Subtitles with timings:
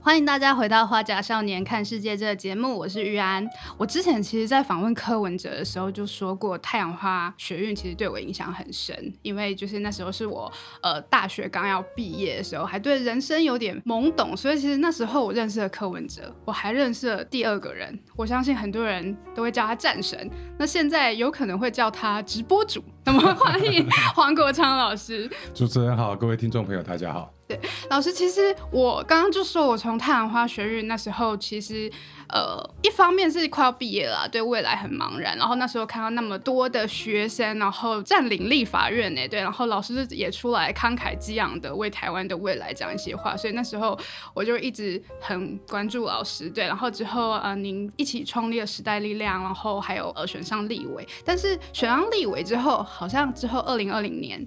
[0.00, 3.46] 欢迎大家回到《花甲少年看世界》这个节目，我是玉安。
[3.76, 10.50] 我之前其实，在访问柯文哲的时候就说过，太阳花学运其实对我影响很深，因为就是那时候是我
[10.82, 22.82] 呃大学刚要毕业的时候，还对人生有点懵懂，所以其实那时候我认识了柯文哲，我还认识了第二个人，我相信很多人都会叫他战神，那现在有可能会叫他直播主。
[23.04, 27.37] 那么欢迎黄国昌老师， 主持人好，各位听众朋友大家好。
[27.48, 27.58] 对，
[27.88, 31.90] 老师，其实我刚刚就说，我从太阳花学运那时候，其实
[32.28, 43.98] 呃，一方面是快要毕业了，对未来很茫然，然后那时候看到那么多的学生，然后占领立法院呢，对，然后老师也出来慷慨激昂的为台湾的未来讲一些话，所以那时候
[44.34, 54.46] 我就一直很关注老师，对，然后之后呃，您一起创立了时代力量，然后还有呃选上立委，但是选上立委之后，好像之后二零二零年。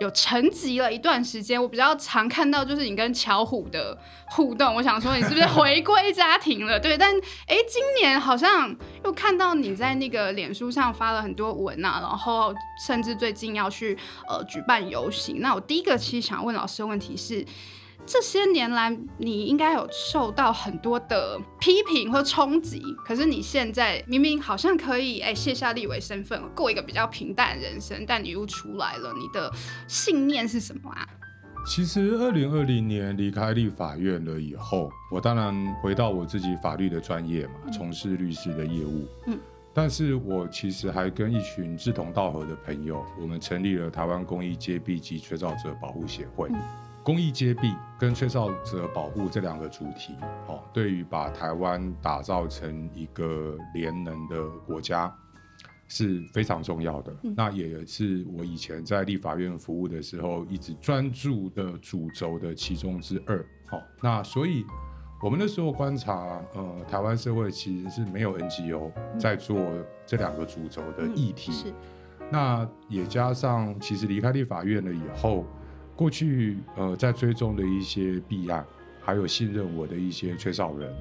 [0.00, 4.74] 有沉寂了一段时间，我比较常看到就是你跟巧虎的互动。
[4.74, 6.78] 我想说你是不是回归家庭了？
[6.80, 7.14] 对，但
[7.46, 12.54] 哎，今年好像又看到你在那个脸书上发了很多文啊，然后
[12.86, 13.96] 甚至最近要去
[14.28, 15.40] 呃举办游行。
[15.40, 17.44] 那我第一个其实想问老师的问题是。
[18.08, 22.82] 这些年来，你应该有受到很多的批评或冲击。
[23.04, 29.12] 可是你现在明明好像可以哎卸下立委身份，过一个比较平淡的人生，但你又出来了。
[29.12, 29.52] 你的
[29.86, 31.06] 信念是什么啊？
[31.66, 39.06] 其实二零二零年离开立法院了以后，我当然回到我自己法律的专业嘛，从事律师的业务。
[39.26, 39.38] 嗯，
[39.74, 46.48] 但是我其实还跟一群志同道合的朋友，我们成立了台湾公益揭弊及吹哨者保护协会。
[47.08, 50.14] 公益揭弊跟吹哨者保护这两个主题，
[50.46, 55.10] 哦，对于把台湾打造成一个联能的国家
[55.86, 57.10] 是非常重要的。
[57.34, 63.42] 那也是我以前在立法院服务的时候一直专注的主轴的其中之二。
[63.66, 64.62] 好，那所以
[65.22, 69.56] 我们那时候观察，呃，台湾社会其实是没有 NGO 在做
[70.04, 71.52] 这两个主轴的议题。
[71.52, 71.72] 是。
[72.30, 75.46] 那也加上，其实离开立法院了以后。
[75.98, 78.64] 过去呃，在追踪的一些弊案，
[79.00, 80.94] 还有信任我的一些吹哨人，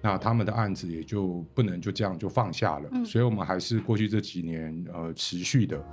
[0.00, 2.88] 那他们的案子也就不能就这样就放下了。
[3.04, 5.84] 所以，我们还是过去这几年呃持续的，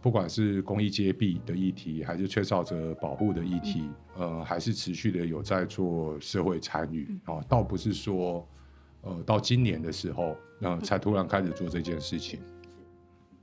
[0.00, 8.46] 不管是公益揭弊的议题，还是吹哨者保护的议题，呃，还是持续的有在做社会参与啊，倒不是说
[9.00, 12.38] 呃到今年的时候，呃，才突然开始做这件事情。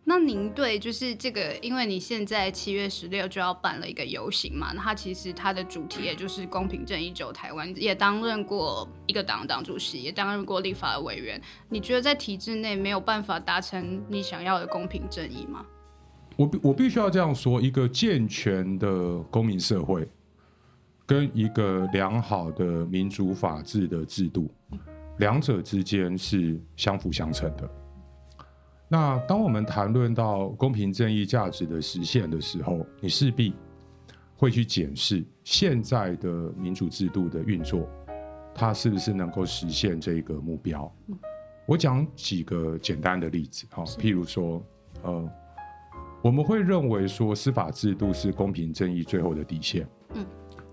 [0.09, 11.41] 那您对就是这个，因为你现在七月十六就要办了一个游行嘛，那它其实它的主题也就是公平正义救台湾，也担任过一个党党主席，也担任过立法委员。
[11.67, 15.65] 你觉得在体制内没有办法达成你想要的公平正义吗？
[16.37, 20.07] 我必我必须要这样说，一个健全的公民社会
[21.05, 24.49] 跟一个良好的民主法治的制度，
[25.17, 27.69] 两者之间是相辅相成的。
[28.89, 33.53] 那当我们谈论到公平正义价值的实现的时候，你势必
[34.37, 37.85] 会去检视现在的民主制度的运作，
[38.55, 40.89] 它是不是能够实现这个目标？
[41.65, 44.63] 我讲几个简单的例子哈，譬如说，
[45.03, 45.29] 呃，
[46.21, 50.25] 我们会认为说司法制度是公平正义最后的底线，嗯，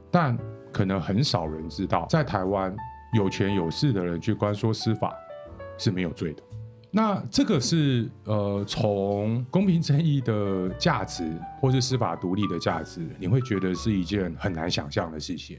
[0.09, 0.39] 但
[0.73, 2.73] 可能很少人知道，在台湾
[3.13, 5.13] 有权有势的人去关说司法
[5.77, 6.43] 是没有罪的。
[6.97, 11.29] 那这个是呃，从公平正义的价值，
[11.61, 15.59] 或是司法独立的价值，你会觉得是一件很难想象的事情。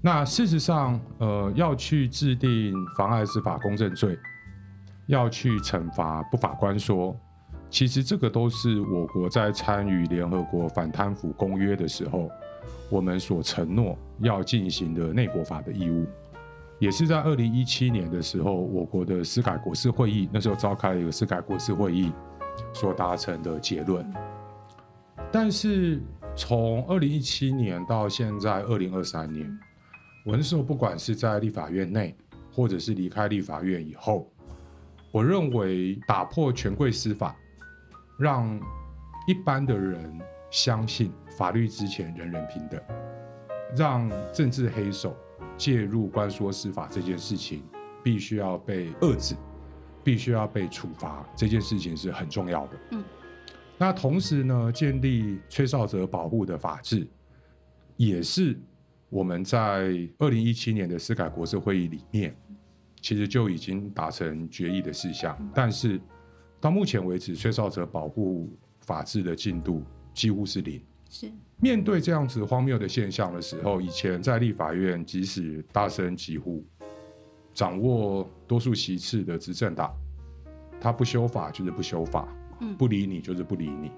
[0.00, 4.16] 那事实上，呃，要去制定妨碍司法公正罪，
[5.08, 7.18] 要去惩罚不法官说，
[7.68, 12.30] 其实这个都是我国在参与联合国反贪腐公约的时候，
[12.88, 16.06] 我们所承诺要进行的内国法的义务。
[16.80, 22.10] 也是在二零一七年的时候，我国的司改国事会议那时候召开了一个司改国事会议
[22.72, 24.10] 所达成的结论。
[25.30, 26.00] 但是
[26.34, 29.46] 从二零一七年到现在二零二三年，
[30.24, 32.16] 我那时候不管是在立法院内，
[32.50, 34.26] 或者是离开立法院以后，
[35.12, 37.36] 我认为打破权贵司法，
[38.18, 38.58] 让
[39.26, 40.18] 一般的人
[40.50, 42.80] 相信法律之前人人平等，
[43.76, 45.14] 让政治黑手。
[45.60, 47.62] 介入关说司法这件事情，
[48.02, 49.34] 必须要被遏制，
[50.02, 52.78] 必须要被处罚，这件事情是很重要的。
[52.92, 53.04] 嗯，
[53.76, 57.06] 那同时呢，建立吹哨者保护的法制，
[57.98, 58.58] 也是
[59.10, 62.34] 我们在二零一七年的司改国社会议里面，
[63.02, 65.36] 其实就已经达成决议的事项。
[65.54, 66.00] 但是
[66.58, 68.50] 到目前为止，吹哨者保护
[68.86, 69.84] 法制的进度
[70.14, 70.80] 几乎是零。
[71.10, 71.30] 是。
[71.58, 76.64] 面对这样子荒谬的现象的时候，以前在立法院即使大声疾呼，
[77.52, 79.94] 掌握多数席次的执政党，
[80.80, 82.26] 他不修法就是不修法，
[82.60, 82.74] 嗯。
[82.76, 83.90] 不理你就是不理你，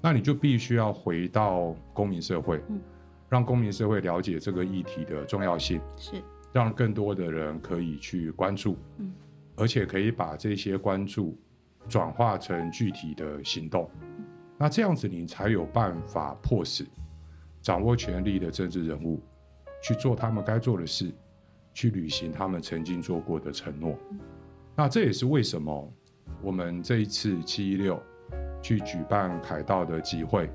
[0.00, 2.80] 那你就必须要回到公民社会，嗯。
[3.28, 6.22] 让公民社会了解这个议题的重要性，是。
[6.50, 9.12] 让更多的人可以去关注，嗯。
[9.56, 11.36] 而且可以把这些关注
[11.88, 13.90] 转化成具体的行动。
[14.58, 16.84] 那这样子，你才有办法迫使
[17.62, 19.22] 掌握权力的政治人物
[19.80, 21.12] 去做他们该做的事，
[21.72, 23.96] 去履行他们曾经做过的承诺。
[24.74, 25.92] 那这也是为什么
[26.42, 28.02] 我们这一次七一六
[28.60, 30.50] 去举办凯道的集会，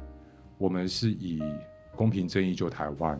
[0.57, 1.41] 我们是以
[1.95, 3.19] 公平正义救台湾，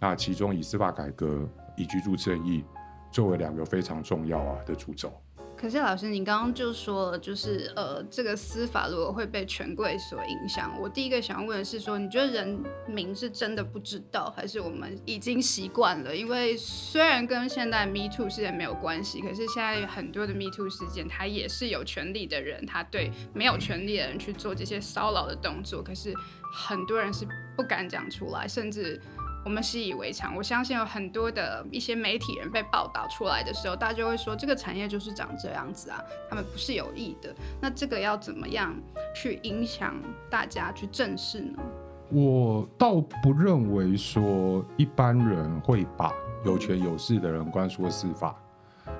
[0.00, 2.64] 那其中以司法改革、以居住正义
[3.12, 5.12] 作为两个非常重要啊的主轴。
[5.60, 16.14] 可是老师，你刚刚就说了，就是呃，这个司法如果会被权贵所影响，我第一个想要问的是说，你觉得人民是真的不知道，还是我们已经习惯了？
[16.14, 26.14] 因为虽然跟现在 Me Too 事件没有关系，可是现在很多的 Me Too 事件，它也是有权利的人，他对没有权利的人去做这些骚扰的动作，可是
[26.52, 27.26] 很多人是
[27.56, 29.00] 不敢讲出来，甚至。
[29.48, 37.34] 我们习以为常，我相信有很多的一些媒体人被报道出来的时候，大家就会说这个产业就是长这样子啊，他们不是有意的。
[37.58, 38.78] 那这个要怎么样
[39.16, 39.96] 去影响
[40.28, 41.62] 大家去正视呢？
[42.10, 46.12] 我倒不认为说一般人会把
[46.44, 48.36] 有权有势的人关说司法，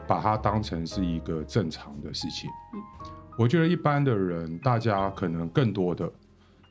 [0.06, 2.48] 把它当成是一个正常的事情。
[3.36, 6.10] 我觉得一般的人，大家可能更多的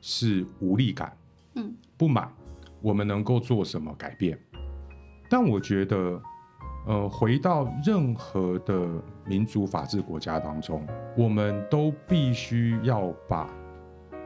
[0.00, 1.16] 是无力感，
[1.54, 2.28] 嗯，不满
[2.80, 4.38] 我们能够做什么改变。
[5.28, 6.22] 但我觉得，
[6.86, 8.88] 呃，回到任何的
[9.26, 10.86] 民主法治国家当中，
[11.16, 13.48] 我们都必须要把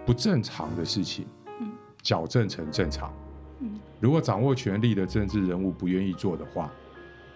[0.07, 1.27] 不正常的事情
[1.61, 1.73] 嗯
[2.03, 3.13] 矫正成正常。
[3.61, 6.73] 嗯如果掌握权力的政治人物不愿意做的话，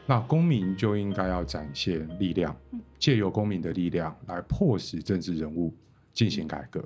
[0.07, 5.75] 那公民就应该要展现力量嗯，借由公民的力量来迫使政治人物
[6.13, 6.85] 进行改革。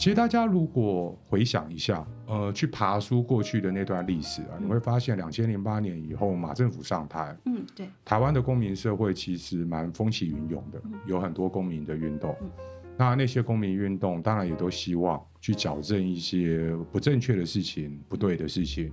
[0.00, 12.34] 其实大家如果回想一下，呃，去爬书过去的那段历史啊，你会发现，两千零八年以后，马政府上台，嗯，对，台湾的公民社会其实蛮风起云涌的嗯，有很多公民的运动。
[12.40, 12.50] 嗯。
[12.96, 18.90] 那那些公民运动当然也都希望去矫正一些不正确的事情、不对的事情。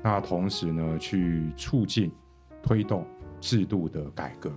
[0.00, 2.12] 那同时呢，去促进、
[2.62, 3.04] 推动
[3.40, 4.52] 制度的改革。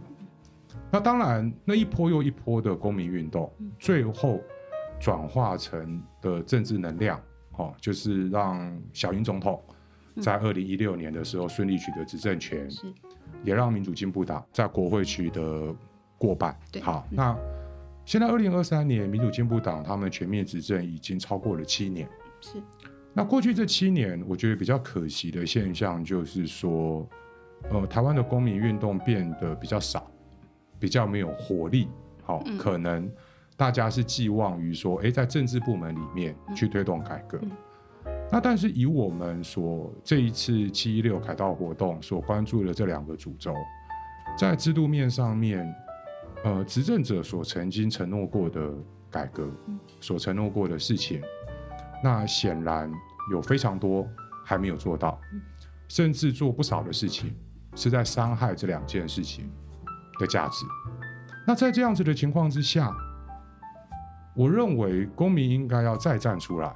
[0.91, 4.39] 那当然，那一波又一波的公民运动嗯，最后
[4.99, 7.21] 转化成的政治能量，
[7.53, 9.61] 哦，就是让小英总统
[10.21, 12.93] 在二零一六年的时候顺利取得执政权，是，
[13.43, 15.73] 也让民主进步党在国会取得
[16.17, 16.57] 过半。
[16.71, 17.37] 对好，嗯那
[18.05, 22.09] 现在二零二三年，民主进步党他们全面执政已经超过了七年。
[22.41, 22.61] 是，
[23.13, 27.07] 那过去这七年，我觉得比较可惜的现象就是说，
[27.69, 30.09] 呃，台湾的公民运动变得比较少，
[30.79, 31.87] 比较没有活力。
[32.23, 33.09] 好、嗯可能
[33.59, 37.37] 大家是寄望于说，诶，在政治部门里面嗯去推动改革。
[37.43, 37.51] 嗯
[38.31, 43.53] 那但是以我们所这一次七一六凯道活动所关注的这两个主轴，
[44.37, 45.75] 在制度面上面，
[46.43, 48.71] 呃，执政者所曾经承诺过的
[49.09, 51.21] 改革，嗯所承诺过的事情，
[52.03, 52.89] 那显然
[53.31, 54.07] 有非常多
[54.45, 55.41] 还没有做到，嗯
[55.87, 57.35] 甚至做不少的事情
[57.75, 59.51] 是在伤害这两件事情
[60.19, 60.65] 的价值。
[61.47, 62.95] 那在这样子的情况之下，
[64.39, 66.73] 我认为公民应该要再站出来，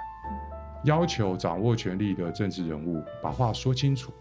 [0.84, 4.12] 要求掌握权力的政治人物把话说清楚，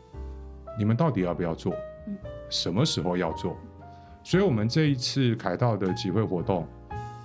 [0.79, 1.75] 你们到底要不要做
[2.07, 2.17] 嗯？
[2.49, 3.57] 什么时候要做？
[4.23, 6.65] 所以，我们这一次凯道的集会活动，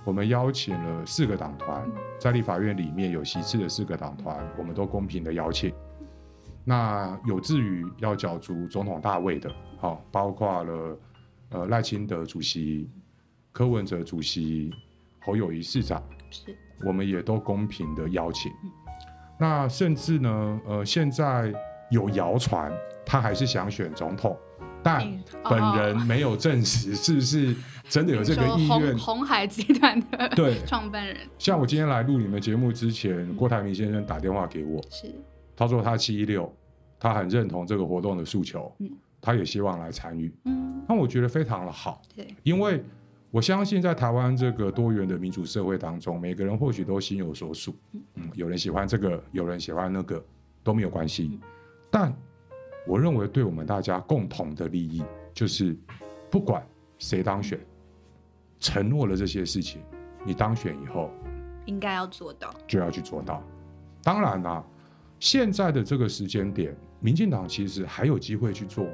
[0.04, 5.72] 我们邀请了四个党团嗯，在立法院里面有席次的四个党团，我们都公平的邀请。
[6.64, 10.98] 那有志于要角逐总统大位的，好，包括了
[11.50, 12.90] 呃赖清德主席、
[13.52, 14.74] 柯文哲主席、
[15.20, 18.50] 侯友谊市长，是，我们也都公平的邀请。
[19.38, 21.52] 那甚至呢，呃，现在
[21.90, 22.72] 有谣传
[23.04, 24.36] 他还是想选总统，
[24.82, 25.76] 但嗯本哦。
[25.78, 27.54] 人没有证实是不是
[27.88, 28.96] 真的有这个意愿。
[28.98, 29.16] 红。
[29.16, 31.16] 红海集团的对， 创办人。
[31.38, 35.14] 像我今天来录你们节目之前，郭台铭先生打电话给我，是，
[35.56, 36.52] 他说他七一六，
[36.98, 38.90] 他很认同这个活动的诉求，嗯。
[39.20, 40.32] 他也希望来参与。
[40.44, 42.80] 嗯，那我觉得非常的好，对，因为
[43.30, 47.74] 我相信在台湾这个多元的民主社会当中，每个人或许都心有所属，
[48.14, 50.24] 嗯，有人喜欢这个，有人喜欢那个，
[50.64, 51.38] 都没有关系。
[51.90, 52.10] 但
[52.86, 55.02] 我认为对我们大家共同的利益，
[55.34, 55.76] 就是
[56.30, 56.66] 不管
[56.98, 57.60] 谁当选，
[58.60, 59.82] 承诺了这些事情，
[60.24, 61.10] 你当选以后
[61.66, 62.50] 应该要做到。
[62.66, 63.42] 就要去做到。
[64.02, 64.64] 当然啦、
[65.20, 68.86] 现在的这个时间点，民进党其实还有机会去做，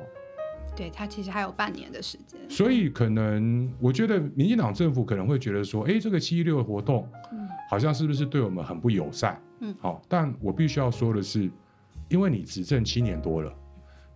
[0.76, 2.38] 对他其实还有半年的时间。
[2.48, 9.40] 所以可能我觉得民进党政府可能会觉得说，哎，这个七一六的活动嗯好像是不是对我们很不友善？
[9.60, 11.50] 嗯好、但我必须要说的是，
[12.08, 13.50] 因为你执政七年多了，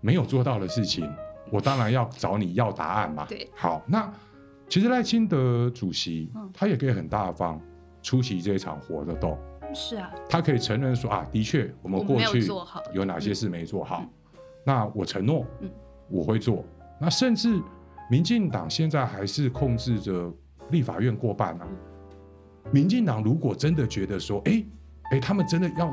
[0.01, 1.11] 没有做到的事情，
[1.51, 3.25] 我当然要找你要答案嘛。
[3.27, 4.13] 对，好，那
[4.69, 7.59] 其实赖清德主席嗯他也可以很大方
[8.03, 9.39] 出席这一场活动，
[9.75, 12.47] 是啊，他可以承认说啊，的确我们过去
[12.93, 14.11] 有哪些事没做好，嗯
[14.65, 15.71] 那我承诺嗯
[16.09, 16.65] 我会做。
[17.01, 17.61] 那甚至
[18.11, 20.33] 民进党现在还是控制着
[20.71, 21.61] 立法院过半啊。
[21.63, 21.77] 嗯
[22.71, 24.63] 民进党如果真的觉得说，哎
[25.13, 25.91] 哎，他们真的要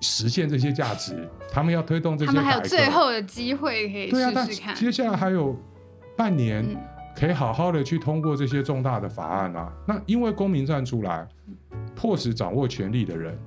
[0.00, 4.74] 实现这些价值，他们要推动这些他们还有最后的机会可以试试看。
[4.76, 5.56] 接下来还有
[6.16, 6.64] 半年。
[6.64, 6.76] 嗯
[7.14, 9.70] 可以好好的去通过这些重大的法案啊。
[9.86, 11.28] 那因为公民站出来，
[11.94, 13.38] 迫使掌握权力的人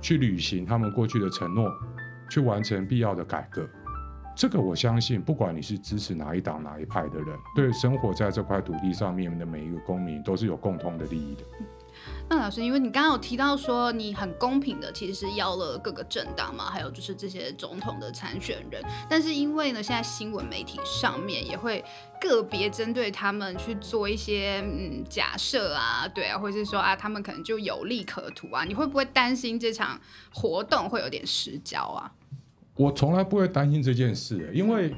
[0.00, 1.70] 去履行他们过去的承诺，
[2.30, 3.68] 去完成必要的改革。
[4.36, 11.44] 这个我相信，不管你是支持哪一党哪一派的人，对生活在这块土地上面的每一个公民都是有共同的利益的。
[12.28, 21.84] 那老师，因为你刚刚有提到说你很公平的，其实是邀了各个政党嘛，还有就是这些总统的参选人，但是因为呢，现在新闻媒体上面也会
[22.20, 30.00] 个别针对他们去做一些嗯假设啊，对啊，或者是说啊，他们可能就有利可图啊，你会不会担心这场
[30.32, 32.10] 活动会有点失焦啊？
[32.76, 34.92] 我从来不会担心这件事，因为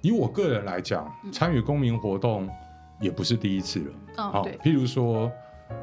[0.00, 2.48] 以我个人来讲，参与公民活动
[3.00, 3.94] 也不是第一次了。
[4.18, 5.30] 嗯，好、对，譬如说，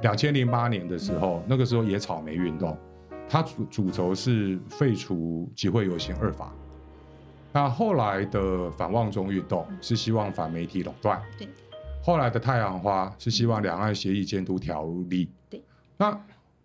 [0.02, 2.78] 两千零八年的时候，那个时候野草莓运动，
[3.28, 6.54] 它主主轴是废除集会游行二法。
[7.52, 11.48] 那后来的反旺中运动是希望反媒体垄断，对。
[12.02, 15.62] 后来的太阳花是希望两岸协议监督条例，对。
[15.98, 16.18] 那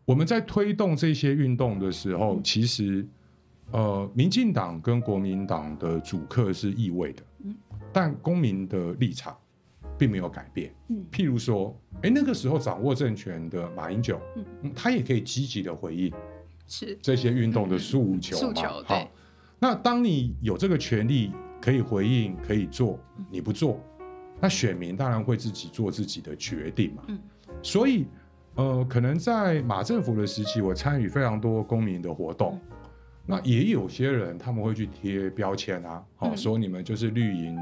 [0.05, 3.07] 我们在推动这些运动的时候，嗯其实
[3.73, 7.57] 呃，民进党跟国民党的主客是意味的，嗯
[7.93, 9.37] 但公民的立场
[9.99, 10.73] 并没有改变。
[10.89, 16.13] 嗯譬如说，哎，那个时候掌握政权的马英九，嗯嗯他也可以积极的回应
[16.67, 18.41] 是这些运动的诉求嘛。
[18.41, 19.11] 诉求对好，
[19.59, 23.81] 那当你有这个权利可以回应、可以做，嗯你不做，
[24.41, 27.03] 那选民当然会自己做自己的决定嘛。
[27.09, 27.19] 嗯
[27.63, 28.07] 所以，
[28.55, 32.59] 呃，可能在马政府的时期，我参与非常多公民的活动。
[32.71, 32.77] 嗯
[33.31, 36.37] 那也有些人他们会去贴标签啊，哦，嗯。
[36.37, 37.57] 说你们就是绿营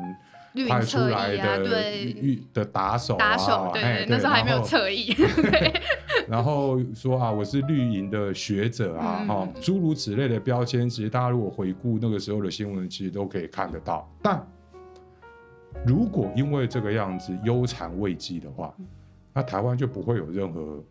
[0.68, 5.14] 派出来的对，预的打手啊，打手，对那时候还没有侧翼，
[6.26, 14.10] 然后说啊，我是绿营的学者啊，嗯哈、诸如此类的标签，其实大家如果回顾那个时候的新闻，其实都可以看得到。
[14.22, 14.44] 但
[15.86, 18.74] 如果因为这个样子忧谗畏讥的话，
[19.32, 20.82] 那台湾就不会有任何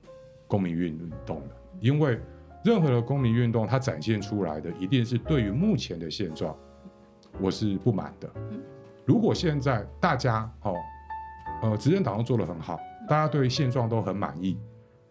[0.48, 1.50] 公民运动了，
[1.82, 2.20] 因为
[2.68, 6.54] 任何的公民运动，它展现出来的一定是对于目前的现状，
[7.40, 8.30] 我是不满的。
[9.06, 10.76] 如果现在大家哦，
[11.62, 14.58] 呃，执政党都做得很好，大家对现状都很满意，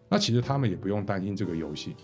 [0.07, 1.95] 那其实他们也不用担心这个游戏，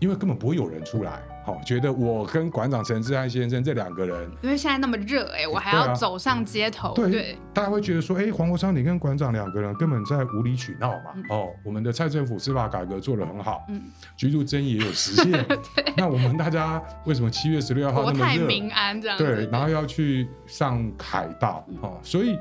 [0.00, 13.82] 因为根本不会有人出来，好、觉得我跟馆长陈志安先生这两个人，因为现在那么热，哎，我还要走上街头，对对，大家会觉得说，哎，黄国昌你跟馆长两个人根本在无理取闹嘛，嗯哦，我们的蔡政府司法改革做得很好，嗯，
[14.16, 15.46] 居住争议也有实现，
[15.96, 18.38] 那我们大家为什么七月十六号国那么热？
[18.38, 22.36] 泰民安这样，对，然后要去上海道嗯哦，所以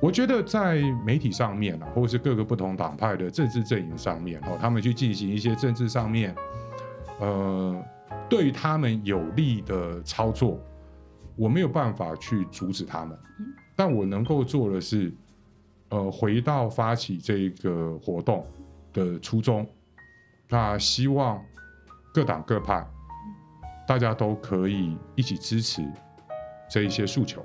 [0.00, 6.34] 我觉得在媒体上面啊，或者是各个不同党派的政治阵营上面哦，他们去进行一些政治上面，
[7.22, 7.84] 呃，
[8.28, 10.58] 对他们有利的操作，
[11.36, 13.16] 我没有办法去阻止他们，
[13.76, 15.12] 但我能够做的是，
[15.90, 18.44] 呃，回到发起这个活动
[18.92, 19.64] 的初衷，
[20.48, 21.40] 那希望
[22.12, 22.84] 各党各派。
[23.84, 25.82] 大家都可以一起支持
[26.70, 27.44] 这一些诉求。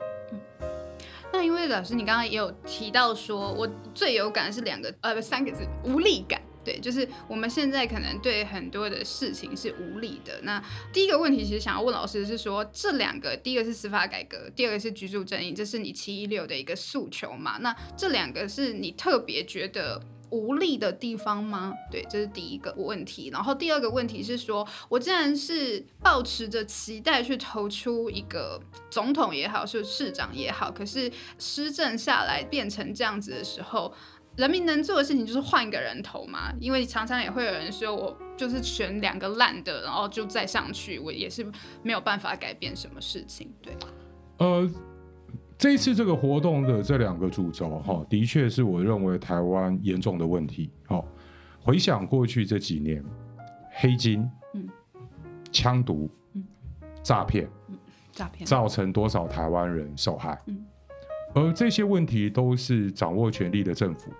[1.34, 6.39] 那因为老师，你刚刚也有提到说，我最有感的是两个呃不三个字，无力感。
[6.67, 10.41] 对，就是我们现在可能对很多的事情是无力的。
[10.41, 17.57] 那第一个问题，其实想要问老师的是说，这两个，第一个是司法改革，第二个是居住正义，这是你七一六的一个诉求嘛？
[17.62, 21.74] 那这两个是你特别觉得无力的地方吗？
[21.89, 23.29] 对，这是第一个问题。
[23.31, 31.09] 然后第二个问题是说，我既然是抱持着期待去投出一个总统也好，是市长也好，可是
[31.39, 33.93] 施政下来变成这样子的时候，
[34.38, 36.53] 人民能做的事情就是换一个人头嘛。
[36.60, 41.46] 因为常常也会有人说我就是选两个烂的，然后就再上去，我也是
[41.84, 43.51] 没有办法改变什么事情。
[43.62, 43.75] 对，
[44.38, 44.70] 呃，
[45.58, 50.70] 这一次这个活动的这两个主轴，哈，的确是我认为台湾严重的问题。
[50.86, 51.06] 好，
[51.60, 53.03] 回想过去这几年，
[53.72, 54.70] 黑金，嗯，
[55.51, 56.10] 枪毒、
[57.01, 57.50] 诈骗，
[58.12, 60.39] 诈骗，造成多少台湾人受害？
[60.46, 60.65] 嗯
[61.36, 64.12] 而这些问题都是掌握权力的政府，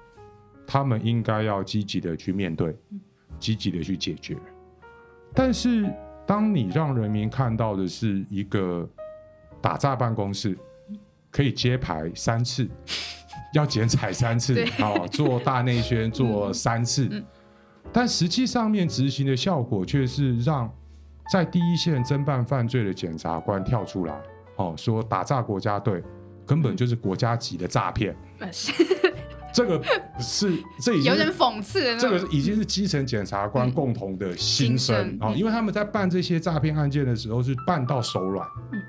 [0.68, 2.76] 他们应该要积极的去面对，
[3.40, 4.38] 积极的去解决。
[5.34, 5.90] 但是，
[6.26, 8.88] 当你让人民看到的是一个
[9.62, 10.58] 打炸办公室，
[11.32, 12.68] 可以揭牌三次，
[13.56, 17.24] 要剪彩三次对，啊，做大内宣 做三次，嗯
[17.94, 20.70] 但实际上面执行的效果却是让
[21.32, 24.22] 在第一线侦办犯罪的检察官跳出来，
[24.58, 26.04] 哦，说打炸国家队
[26.46, 28.14] 根本就是国家级的诈骗，
[29.58, 29.84] 这个
[30.20, 32.10] 是这已经有点讽刺的那这。
[32.12, 33.72] 个已经是基层检察官嗯。
[33.72, 38.80] 共同的心声啊、因为他们在办这些诈骗案件的时候是办到手软，嗯。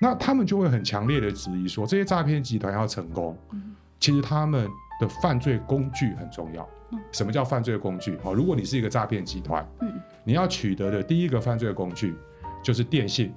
[0.00, 3.76] 那他们就会很强烈的质疑说，这些诈骗集团要成功，嗯。
[4.00, 4.68] 其实他们
[5.00, 6.68] 的犯罪工具很重要。
[6.90, 6.98] 嗯。
[7.12, 8.18] 什么叫犯罪工具？
[8.24, 10.00] 哦，如果你是一个诈骗集团，嗯。
[10.24, 12.16] 你要取得的第一个犯罪工具
[12.60, 13.32] 就是电信，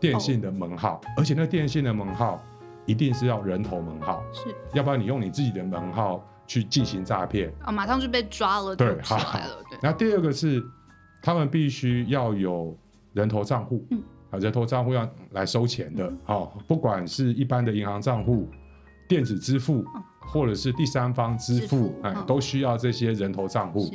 [0.00, 2.40] 电信的门号，而且那电信的门号
[2.86, 4.54] 一定是要人头门号，是。
[4.72, 7.52] 要不然你用你自己的门号去进行诈骗。
[7.62, 10.64] 啊，马上就被抓了，对就出好来了，对，那第二个是，
[11.20, 12.76] 他们必须要有
[13.12, 14.02] 人头账户，嗯。
[14.30, 16.18] 啊，人头账户要来收钱的，嗯。
[16.26, 18.48] 哦，不管是一般的银行账户、
[19.08, 19.84] 电子支付，
[20.20, 22.26] 或者是第三方支支付付，哎，嗯。
[22.26, 23.80] 都需要这些人头账户。
[23.86, 23.92] 是。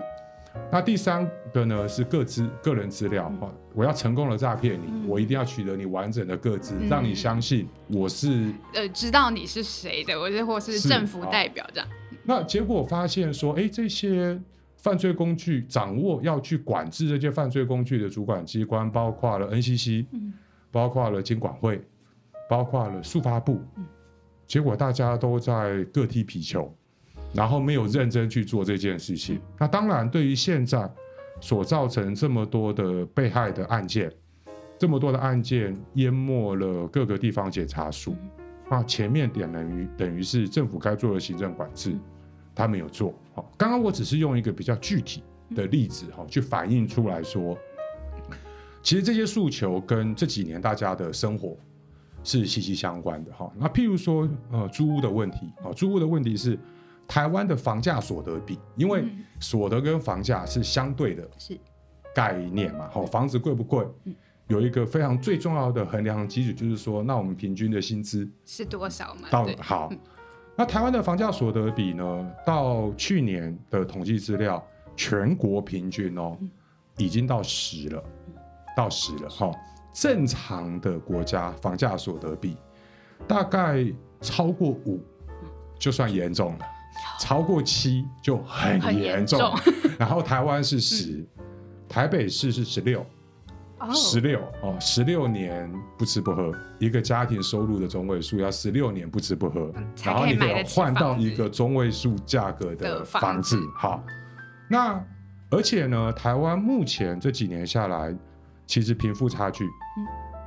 [0.72, 3.40] 那第三个呢是个资个人资料，嗯。
[3.42, 5.08] 哦，我要成功的诈骗你，嗯。
[5.08, 6.88] 我一定要取得你完整的个资，嗯。
[6.90, 11.88] 让你相信我是呃，知道你是谁的，或者或是是政府代表这样，
[12.24, 14.40] 那结果发现说，哎，这些
[14.78, 20.34] 犯罪工具掌握要去管制这些犯罪工具的主管机关，包括了 NCC，嗯。
[20.72, 21.82] 包括了监管会，
[22.50, 23.86] 包括了速发部，嗯。
[24.48, 26.74] 结果大家都在各踢皮球，
[27.34, 29.40] 然后没有认真去做这件事情。
[29.60, 30.90] 那当然，对于现在
[31.40, 34.12] 所造成这么多的被害的案件，
[34.78, 38.16] 这么多的案件淹没了各个地方检察署，
[38.70, 41.96] 那前面点等于等于是政府该做的行政管制，
[42.54, 43.14] 他没有做。
[43.34, 45.24] 好，刚刚我只是用一个比较具体
[45.56, 47.58] 的例子哈，去反映出来说，
[48.82, 51.56] 其实这些诉求跟这几年大家的生活
[52.24, 53.52] 是息息相关的哈。
[53.58, 56.58] 那譬如说，呃，租屋的问题啊，租屋的问题是
[57.12, 61.60] 台湾的房价所得比，因为嗯所得跟房价是相对的是
[62.16, 64.16] 概念嘛，好，房子贵不贵嗯？
[64.48, 69.28] 有一个非常最重要的衡量基准，就是说，那我们平均的薪资是多少嘛？
[69.44, 70.00] 对，到好嗯，
[70.56, 72.32] 那台湾的房价所得比呢？
[72.46, 76.50] 到去年的统计资料，全国平均哦，嗯
[76.96, 78.02] 已经到十了，
[78.78, 79.52] 到十了哈、
[79.92, 82.56] 正常的国家房价所得比
[83.28, 83.86] 大概
[84.22, 85.04] 超过五，
[85.78, 86.66] 就算严重了。
[87.20, 89.40] 超过七就很很严重，
[90.00, 91.26] 然后台湾是十、
[91.88, 93.06] 台北市是十六，
[93.80, 103.68] 哦，十六哦，十六年不吃不喝，一个家庭收入的中位数要十六年不吃不喝，嗯然后你得换到一个中位数价格的的房房子子。
[103.76, 104.04] 好，
[104.70, 105.04] 那
[105.50, 108.16] 而且呢，台湾目前这几年下来，
[108.66, 109.66] 其实贫富差距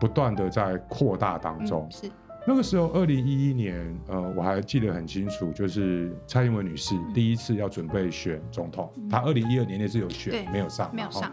[0.01, 1.89] 不断的在扩大当中。
[1.91, 1.93] 嗯。
[1.93, 2.11] 是
[2.47, 11.33] 那个时候，二零一一年，呃，我还记得很清楚，就是蔡英文女士第一次要准备选总统，她二零一二年那次有选对，没有上没有上，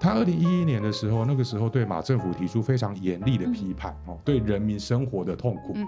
[0.00, 5.86] 她二零一一年的时候，那个时候对马政府提出非常严厉的批判、哦，对人民生活的痛苦嗯。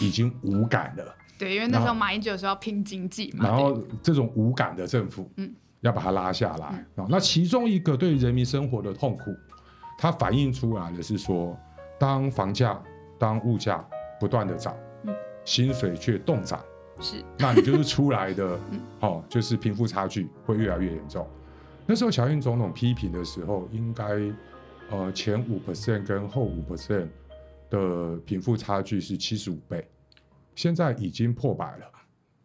[0.00, 1.14] 已经无感了。
[1.38, 5.54] 对，因为那时候马英九说要拼经济嘛，然后这种无感的政府，嗯。
[5.82, 6.84] 要把它拉下来。
[6.94, 9.34] 哦，那其中一个对人民生活的痛苦，
[9.98, 11.58] 它反映出来的是说，
[11.98, 12.80] 当房价、
[13.22, 13.84] 当物价
[14.18, 16.60] 不断的涨，嗯薪水却动涨，
[17.00, 21.24] 是 那你就是出来的 嗯，哦，就是贫富差距会越来越严重。
[21.86, 24.04] 那时候小英总统批评的时候，应该
[24.90, 27.06] 呃前五 percent 跟后五 percent
[27.70, 29.88] 的贫富差距是七十五倍，
[30.56, 31.86] 现在已经破百了。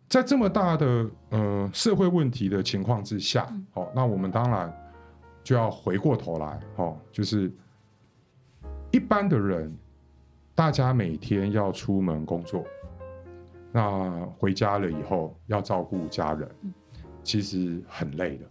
[0.08, 4.72] 在这么大的呃社会问题的情况之下，嗯哦，那我们当然
[5.44, 7.52] 就要回过头来，哦，就是
[8.92, 9.76] 一般的人，
[10.58, 12.66] 大家每天要出门工作，
[13.72, 16.74] 那回家了以后要照顾家人，嗯。
[17.22, 18.46] 其实很累的，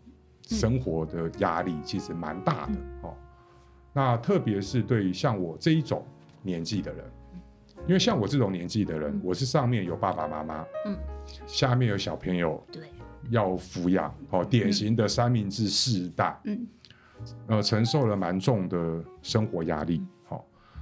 [0.57, 3.15] 生活的压力其实蛮大的、哦。
[3.93, 6.07] 那特别是对于像我这一种
[6.43, 7.05] 年纪的人，
[7.89, 9.21] 因为像我这种年纪的人，嗯。
[9.25, 10.97] 我是上面有爸爸妈妈，嗯，
[11.45, 12.85] 下面有小朋友对，
[13.31, 16.67] 要抚养，哦，典型的三明治世代，嗯。
[17.49, 20.07] 呃，承受了蛮重的生活压力，好、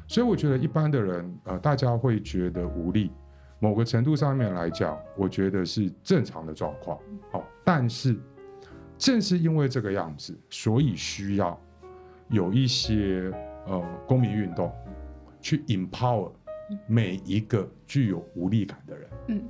[0.07, 3.11] 所以我觉得一般的人，呃，大家会觉得无力，
[3.59, 6.99] 某个程度上面来讲，我觉得是正常的状况，
[7.31, 8.17] 好、但是
[8.99, 11.59] 正是因为这个样子，所以需要
[12.29, 13.33] 有一些
[13.67, 14.73] 呃公民运动，
[15.41, 16.31] 去 empower
[16.87, 19.11] 每一个具有无力感的人。
[19.29, 19.43] 嗯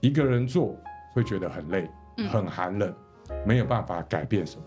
[0.00, 0.76] 一个人做
[1.12, 2.94] 会觉得很累、嗯很寒冷，
[3.44, 4.64] 没有办法改变什么。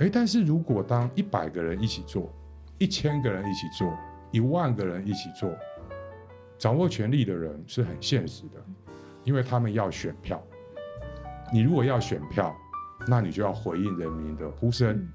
[0.00, 2.30] 哎，但是如果当一百个人一起做，
[2.76, 3.90] 一千个人一起做，
[4.30, 5.50] 一万个人一起做，
[6.58, 8.64] 掌握权力的人是很现实的，
[9.24, 10.42] 因为他们要选票。
[11.52, 12.54] 你如果要选票，
[13.06, 15.08] 那你就要回应人民的呼声，嗯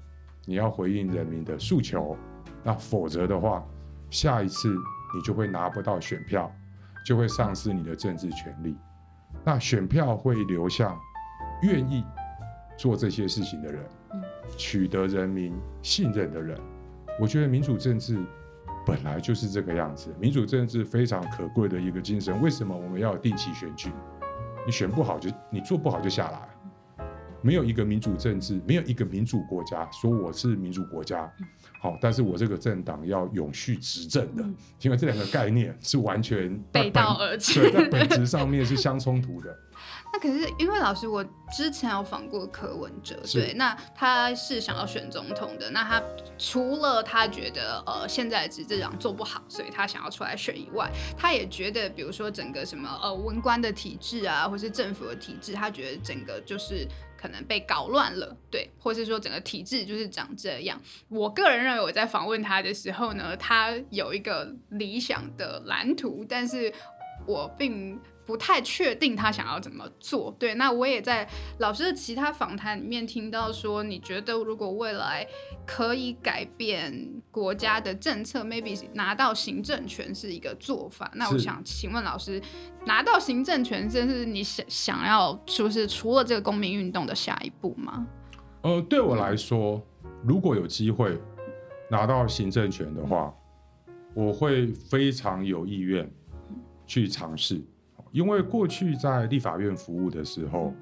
[0.46, 2.16] 你要回应人民的诉求。
[2.62, 3.64] 那否则的话，
[4.10, 4.68] 下一次
[5.14, 6.52] 你就会拿不到选票，
[7.06, 8.76] 就会丧失你的政治权利。
[9.44, 10.98] 那选票会流向
[11.62, 12.04] 愿意
[12.76, 14.22] 做这些事情的人，嗯
[14.56, 16.58] 取得人民信任的人。
[17.20, 18.18] 我觉得民主政治
[18.86, 22.40] 本来就是这个样子，民主政治非常可贵的一个精神。
[22.42, 23.90] 为什么我们要有定期选举？
[24.66, 26.48] 你选不好就你做不好就下来。
[27.42, 31.30] 没有一个民主政治，没有一个民主国家说我是民主国家，
[31.78, 39.54] 好，但是我这个政党要永续执政的，嗯因为这两个概念是完全背道而驰本对，在本质上面是相冲突的。
[40.12, 45.70] 那可是因为老师，我之前有访过柯文哲，对，那他是想要选总统的。
[45.70, 46.02] 那他
[46.38, 56.86] 除了他觉得呃现在的执政党做不好，所以他想要出来选以外，他也觉得比如说整个什么呃文官的体制啊，或是政府的体制，他觉得整个就是。
[57.16, 60.78] 可能被搞乱了，对，或是说整个体制就是长这样。
[61.08, 66.70] 我个人认为，我在访问他的时候呢，他有一个理想的蓝图，但是
[67.26, 70.34] 我并不太确定他想要怎么做。
[70.38, 75.26] 对，那我也在老师的其他访谈里面听到说，你觉得如果未来
[75.66, 81.10] 可以改变国家的政策，maybe 拿到行政权是一个做法。
[81.14, 82.40] 那我想请问老师，
[82.86, 88.06] 拿到行政权，这是你想想要，就是除了这个公民运动的下一步吗？
[88.62, 89.82] 呃，对我来说，
[90.22, 91.20] 如果有机会
[91.90, 93.34] 拿到行政权的话，
[94.14, 96.10] 我会非常有意愿
[96.86, 97.60] 去尝试，
[98.14, 100.72] 因为过去在立法院服务的时候，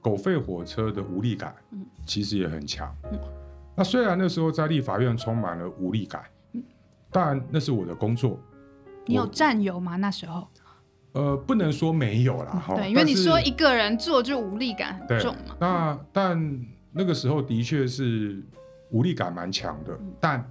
[0.00, 2.94] 狗吠火车的无力感嗯其实也很强。
[3.74, 6.22] 那虽然那时候在立法院充满了无力感，
[7.10, 8.38] 但那是我的工作。
[9.06, 9.96] 你有我战友吗？
[9.96, 10.46] 那时候？
[11.14, 15.56] 呃，不能说没有啦，哈、对，因为你说一个人做就无力感很重嘛。
[15.58, 18.40] 那但那个时候的确是
[18.90, 20.48] 无力感蛮强的，但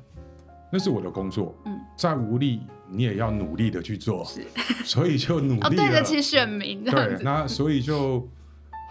[0.71, 1.79] 那是我的工作，嗯。
[1.97, 4.41] 再无力你也要努力的去做，是。
[4.85, 5.83] 所以就努哦，力了。
[5.83, 8.27] 对得起选民对，那所以就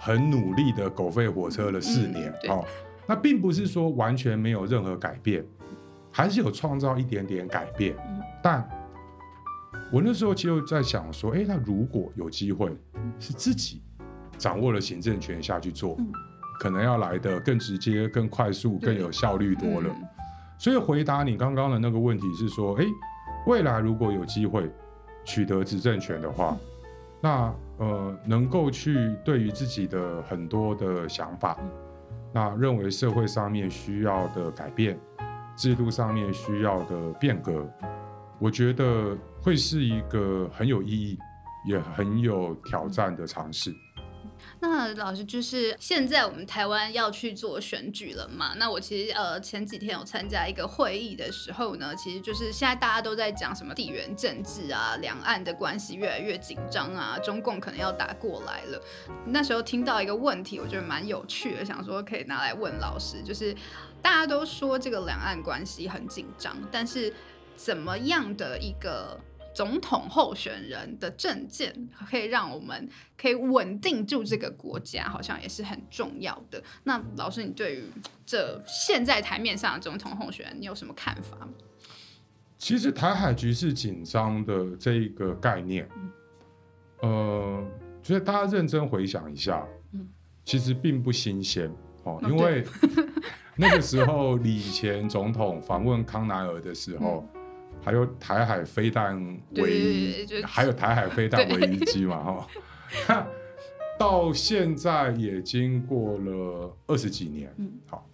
[0.00, 2.50] 很努力的狗吠火车了四嗯年，对。
[2.50, 2.64] 哦，
[3.06, 5.44] 那并不是说完全没有任何改变，
[6.12, 8.20] 还是有创造一点点改变，嗯。
[8.42, 8.68] 但
[9.92, 12.70] 我那时候就在想说，哎，那如果有机会
[13.18, 13.82] 是自己
[14.38, 16.12] 掌握了行政权下去做，嗯。
[16.60, 19.96] 可能要来的更直接、更快速、更有效率多了。
[20.61, 22.87] 所以回答你刚刚的那个问题是说，诶，
[23.46, 24.70] 未来如果有机会
[25.25, 26.55] 取得执政权的话，
[27.18, 31.57] 那呃能够去对于自己的很多的想法，
[32.31, 35.01] 那认为社会上面需要的改变，
[35.57, 37.66] 制度上面需要的变革，
[38.38, 41.18] 我觉得会是一个很有意义，
[41.66, 43.75] 也很有挑战的尝试。
[44.62, 48.54] 那老师就是现在我们台湾要去做选举了嘛？
[48.59, 58.83] 那我其实呃前几天有参加一个会议的时候呢，其实就是现在大家都在讲什么地缘政治啊，两岸的关系越来越紧张啊，中共可能要打过来了。
[59.26, 63.54] 那时候听到一个问题，我觉得蛮有趣的，想说可以拿来问老师，就是
[64.02, 67.12] 大家都说这个两岸关系很紧张，但是
[67.56, 69.18] 怎么样的一个
[69.52, 76.62] 总统候选人的证件可以让我们可以稳定住这个国家，好像也是很重要的。
[76.84, 77.84] 那老师，你对于
[78.24, 81.48] 这现在台面上的总统候选人，你有什么看法吗？
[82.58, 85.88] 其实台海局势紧张的这一个概念，
[87.00, 87.66] 呃，
[88.02, 90.06] 觉得大家认真回想一下，嗯
[90.44, 91.68] 其实并不新鲜
[92.04, 92.64] 哦，哦因为
[93.56, 97.26] 那个时候李前总统访问康奈尔的时候，
[97.82, 102.46] 还有台海飞弹嗯对危对对对就还有台海飞弹危机嘛，哈、
[103.08, 103.26] 那
[103.98, 107.70] 到现在也经过了二十几年，嗯。
[107.86, 108.06] 好。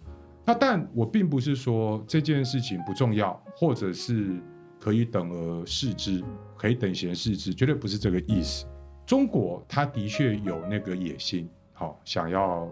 [0.45, 4.37] 那但我并不是说这件事情不重要，或者是
[4.79, 6.23] 可以等而视之，
[6.55, 8.65] 可以等闲视之，绝对不是这个意思。
[9.05, 12.71] 中国它的确有那个野心，好、想要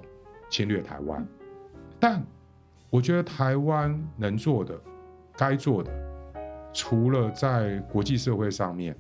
[0.49, 1.27] 侵略台湾，
[1.99, 2.25] 但
[2.89, 4.79] 我觉得台湾能做的、
[5.36, 5.91] 该做的，
[6.76, 8.94] 除了在国际社会上面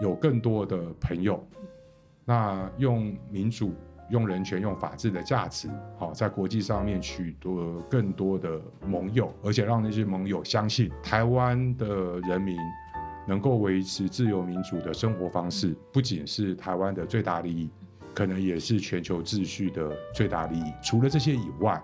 [0.00, 1.46] 有更多的朋友，
[2.24, 3.74] 那用民主、
[4.08, 12.56] 用人权、用法治的价值，好，在国际上面取得更多的盟友，而且让那些盟友相信台湾的人民
[13.28, 17.68] 能够维持自由民主的生活方式，不仅是台湾的最大利益，
[18.14, 20.72] 可能也是全球秩序的最大利益。
[20.82, 21.78] 除了这些以外，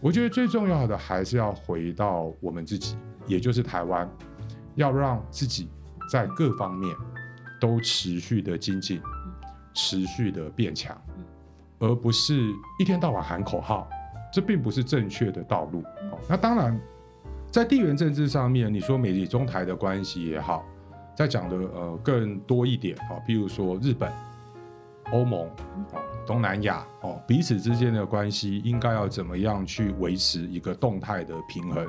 [0.00, 4.10] 我觉得最重要的还是要回到我们自己，也就是台湾，
[4.76, 5.68] 要让自己
[6.10, 6.94] 在各方面
[7.60, 9.00] 都持续的精进，
[9.74, 10.96] 持续的变强，
[11.78, 12.40] 而不是
[12.78, 13.88] 一天到晚喊口号，
[14.32, 15.82] 这并不是正确的道路。
[16.12, 16.78] 哦，那当然，
[17.50, 20.64] 在地缘政治上面，你说美中台的关系也好，
[21.14, 24.12] 再讲的呃更多一点啊，比如说日本、
[25.12, 25.48] 欧盟
[25.92, 31.88] 啊、东南亚哦，彼此之间的关系应该要怎么样去维持一个动态的平衡？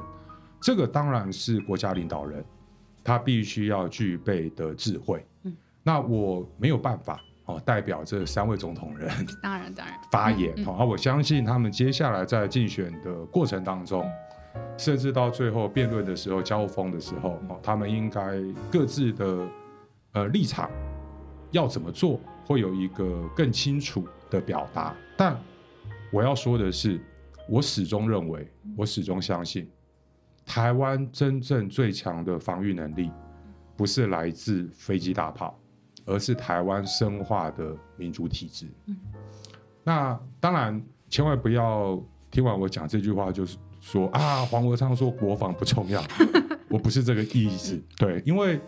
[0.62, 2.43] 这个当然是国家领导人
[3.08, 5.26] 他必须要具备的智慧。
[5.43, 9.10] 嗯，那我没有办法哦，代表这三位总统人
[9.41, 14.06] 当然当然发言嗯嗯哦，而我相信他们接下来在竞选的过程当中，
[14.78, 19.48] 甚至到最后辩论的时候、交锋的时候哦，他们应该各自的
[20.12, 20.70] 呃立场
[21.52, 24.93] 要怎么做，会有一个更清楚的表达。
[25.15, 25.39] 但
[26.12, 27.00] 我要说的是，
[27.48, 29.70] 我始终认为，我始终相信，
[30.47, 33.12] 台湾真正最强的防御能力，
[33.75, 35.60] 不是来自飞机大炮，
[36.05, 38.65] 而是台湾深化的民主体制。
[39.83, 46.01] 那当然，千万不要听完我讲这句话，就是说啊，黄国昌说国防不重要，
[46.69, 47.79] 我不是这个意思。
[47.97, 48.60] 对，因为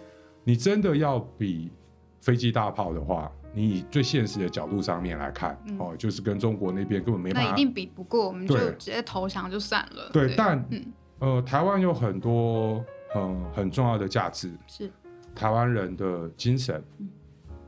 [0.44, 1.72] 你真的要比
[2.20, 10.10] 飞机大炮的话，你以最现实的角度上面来看，嗯哦，就是跟中国那边根本没办法那一定比不过，我们就直接投降就算了。
[10.12, 10.86] 对，但嗯
[11.20, 14.90] 呃，台湾有很多呃很重要的价值，是
[15.36, 16.84] 台湾人的精神。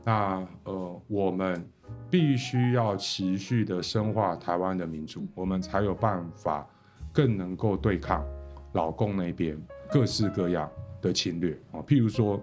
[0.04, 1.64] 那呃，我们
[2.10, 6.66] 必须要持续的深化台湾的民主，我们才有办法
[7.12, 8.24] 更能够对抗
[8.72, 9.56] 老共那边
[9.90, 10.68] 各式各样
[11.00, 11.84] 的侵略啊、哦。
[11.86, 12.42] 譬如说，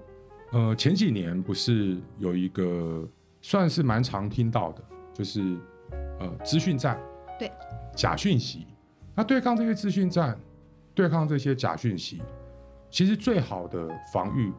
[0.52, 3.06] 呃，前几年不是有一个
[3.41, 5.58] 算是蛮常听到的，就是
[6.19, 6.98] 呃资讯战，
[7.38, 7.52] 对，
[7.95, 8.67] 假讯息。
[9.15, 10.39] 那对抗这些资讯战，
[11.00, 12.22] 对抗这些假讯息，
[12.92, 14.52] 其实最好的防御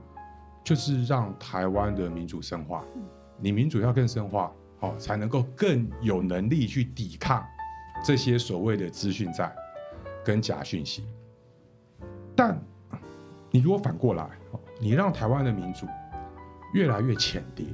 [0.65, 2.83] 就是让台湾的民主深化。
[3.37, 7.45] 你民主要更深化，哦，才能够更有能力去抵抗
[8.03, 9.55] 这些所谓的资讯战
[10.25, 11.05] 跟假讯息。
[12.35, 12.59] 但
[13.51, 15.87] 你如果反过来，哦你让台湾的民主
[16.73, 17.67] 越来越浅碟，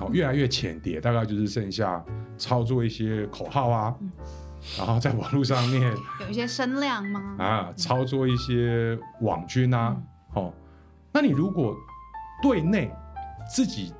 [0.00, 2.04] 哦，越来越浅碟，大概就是剩下
[2.36, 3.96] 操作一些口号啊，
[4.78, 7.36] 然后在网络上面 有一些声量吗？
[7.38, 9.96] 啊，操作一些网军啊，
[10.34, 10.52] 哦，
[11.12, 11.74] 那你如果
[12.42, 12.90] 对内
[13.52, 13.92] 自己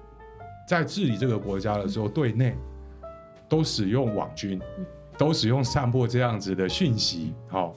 [0.68, 2.56] 在治理这个国家的时候，对内
[3.48, 4.60] 都使用网军，
[5.18, 7.74] 都使用散播这样子的讯息，好、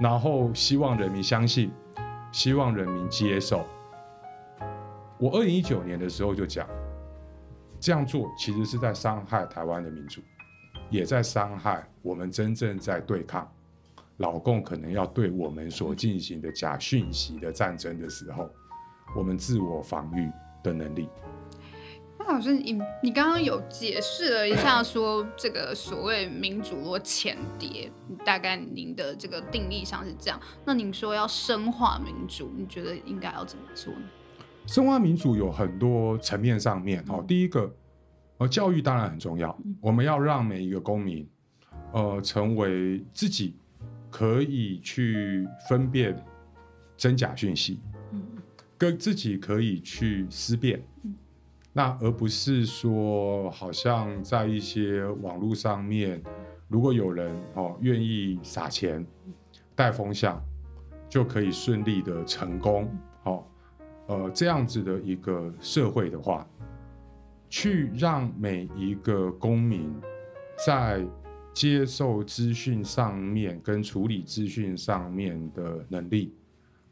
[0.00, 1.70] 然后希望人民相信，
[2.32, 3.64] 希望人民接受。
[5.18, 6.68] 我二零一九年的时候就讲，
[7.80, 10.20] 这样做其实是在伤害台湾的民主，
[10.90, 13.50] 也在伤害我们真正在对抗
[14.18, 18.48] 老共可能要对我们所进行的假讯息的战争的时候，
[19.14, 20.30] 我们自我防御
[20.62, 21.08] 的能力。
[22.18, 27.92] 那老师，你你刚刚有解释了一下，说这个所谓民主或浅碟，
[28.24, 30.40] 大概您的这个定义上是这样。
[30.64, 34.00] 那您说要深化民主，你觉得应该要怎么做呢？
[34.66, 37.70] 深化民主有很多层面上面哦，第一个，
[38.38, 41.26] 呃，教育当然很重要，我们要让每一个公民，
[41.92, 43.56] 呃，成为自己
[44.10, 46.16] 可以去分辨
[46.96, 47.80] 真假讯息，
[48.12, 48.22] 嗯。
[48.78, 50.82] 跟自己可以去思辨，
[51.72, 56.22] 那而不是说好像在一些网络上面，
[56.68, 59.02] 如果有人哦愿意撒钱
[59.74, 60.38] 带风向，
[61.08, 63.42] 就可以顺利的成功哦。
[64.08, 66.46] 呃，这样子的一个社会的话，
[67.58, 69.90] 去让每一个公民
[70.66, 71.02] 在
[71.54, 76.34] 接受资讯上面跟处理资讯上面的能力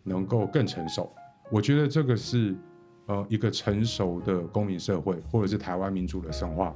[0.02, 1.14] 能够更成熟，
[1.52, 2.56] 我觉得这个是
[3.04, 6.74] 呃一个成熟的公民社会或者是台湾民主的深化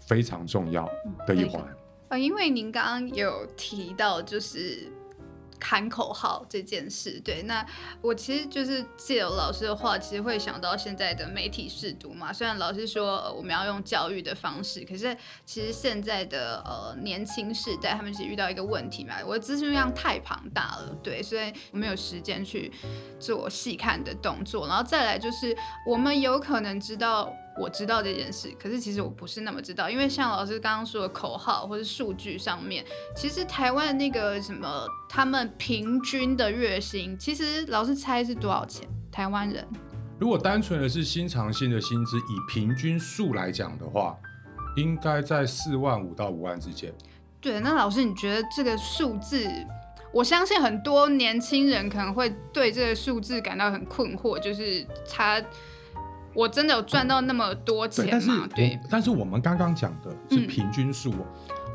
[0.00, 0.90] 非常重要
[1.24, 1.64] 的一环。
[2.08, 4.90] 呃，因为您刚刚有提到就是
[5.60, 7.64] 喊口号这件事，对，那
[8.00, 12.32] 我其实就是借由老师的话，其实会想到现在的媒体试读嘛。
[12.32, 22.72] 虽然老师说、呃我们要用教育的方式，可是其实现在的呃年轻世代，他们其实遇到一个问题嘛，我的资讯量太庞大了，对，所以我没有时间去
[23.20, 32.84] 做细看的动作，然后再来就是我们有可能知道我知道这件事，可是其实我不是那么知道，因为像老师刚刚说的口号或者数据上面，
[33.16, 38.88] 其实台湾那个什么，他们平均的月薪，其实老师猜是多少钱？
[39.10, 39.66] 台湾人
[40.18, 44.16] 如果单纯的是新长性的薪资，以平均数来讲的话，
[44.76, 46.92] 应该在四万五到五万之间。
[47.40, 49.48] 对，那老师你觉得这个数字？
[50.12, 55.40] 我相信很多年轻人可能会对这个数字感到很困惑，就是他，
[56.34, 58.48] 我真的有赚到那么多钱吗？
[58.54, 60.46] 对我，但是我们刚刚讲的是嗯。
[60.46, 61.26] 平均数哦，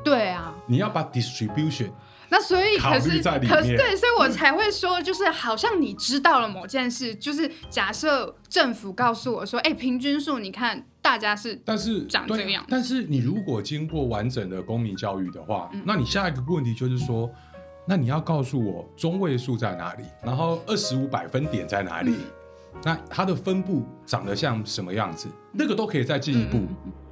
[0.03, 1.89] 对啊，你要把 distribution
[2.29, 12.63] 那所以可是可是对，所以我才会说，就是好像你知道了某件事，就是假设政府告诉我说，哎、平均数你看大家是但是对长这个样。
[12.63, 15.83] 子但是你如果经过完整的公民教育的话，嗯。
[15.85, 17.29] 那你下一个问题就是说，
[17.87, 22.19] 那你要告诉我中位数在哪里，然后二十五百分点在哪里，嗯
[22.83, 26.65] 那它的分布长得像什么样子，那个都可以再进一步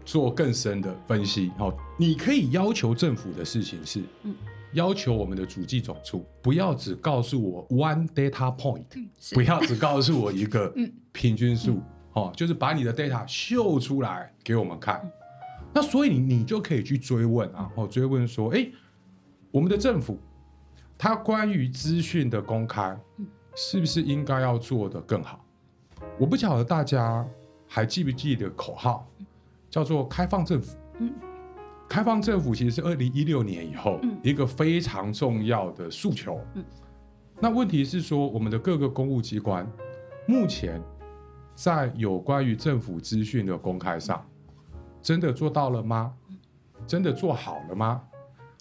[0.04, 1.52] 做更深的分析。
[1.58, 4.36] 好，你可以要求政府的事情是，嗯。
[4.74, 8.86] 要求我们的主计总处不要只告诉我 one data point，
[9.20, 9.36] 是。
[9.36, 10.90] 不要只告诉我一个 嗯。
[11.12, 11.82] 平均数，
[12.14, 15.02] 哦，就是把你的 data 秀出来给我们看。
[15.04, 15.12] 嗯。
[15.74, 18.66] 那所以你你就可以去追问啊，哦，追问说，哎，
[19.52, 20.18] 我们的政府
[20.98, 23.28] 它关于资讯的公开，嗯。
[23.54, 25.46] 是不是应该要做得更好？
[26.22, 27.28] 我不晓得大家
[27.68, 29.08] 还记不记得口号，
[29.72, 30.78] 叫做开放政府。
[31.00, 31.12] 嗯
[31.90, 36.40] 开放政府其实是二零一六年以后、嗯一个非常重要的诉求。
[36.54, 36.64] 嗯
[37.40, 39.68] 那问题是说，我们的各个公务机关
[40.28, 40.80] 目前
[41.56, 44.24] 在有关于政府资讯的公开上，
[45.02, 46.14] 真的做到了吗？
[46.86, 48.00] 真的做好了吗？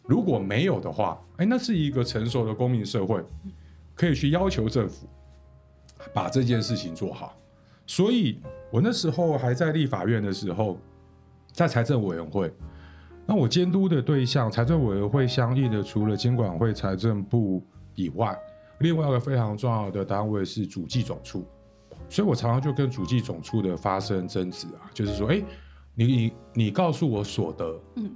[0.07, 3.23] 如果没有的话，哎，那是一个成熟的公民社会，
[3.95, 5.07] 可以去要求政府
[6.15, 7.37] 把这件事情做好。
[7.91, 8.39] 所以
[8.71, 10.79] 我那时候还在立法院的时候，
[11.51, 12.49] 在财政委员会，
[13.27, 17.61] 那我监督的对象，财政委员会相应的除了监管会、财政部
[17.97, 18.39] 以外，
[18.79, 21.45] 另外一个非常重要的单位是主计总处。
[22.09, 25.43] 所以我常常就跟主计总处的发生争执啊，就是说，哎，
[25.97, 28.09] 你你你告诉我所得，嗯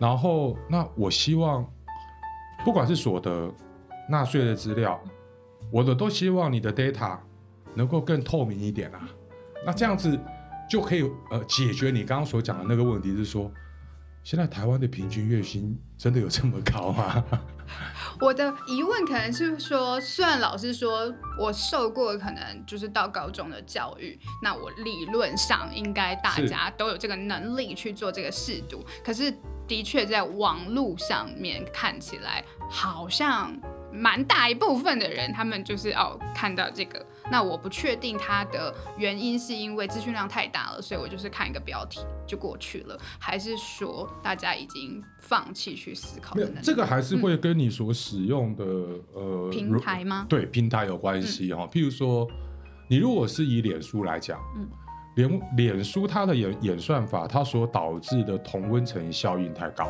[0.00, 1.64] 然后那我希望，
[2.64, 3.54] 不管是所得、
[4.10, 5.00] 纳税的资料，
[5.70, 7.16] 我的都希望你的 data
[7.74, 9.08] 能够更透明一点啊。
[9.64, 10.18] 那这样子
[10.68, 13.50] 就可以呃解决你刚刚所讲的那个问题，是说
[14.22, 17.24] 现在台湾的平均月薪真的有这么高吗？
[18.20, 29.32] 我的疑问可能是说，虽然老师说我受过可能就是到高中的教育，那我理论上应该大家都有这个能力去做这个试读，可是
[29.66, 33.56] 的确在网络上面看起来好像
[33.92, 46.66] 蛮大一部分的人，他们就是哦看到这个，那我不确定它的原因是因为资讯量太大了，所以我就是看一个标题就过去了，还是说大家已经放弃去思考没有的能力？
[46.66, 48.64] 这个还是会跟你所使用的、
[49.14, 50.26] 呃平台吗？
[50.28, 52.26] 对平台有关系哈、譬如说，
[52.88, 54.68] 你如果是以脸书来讲，嗯
[55.16, 59.86] 脸脸书它的演演算法，它所导致的同温层效应太高。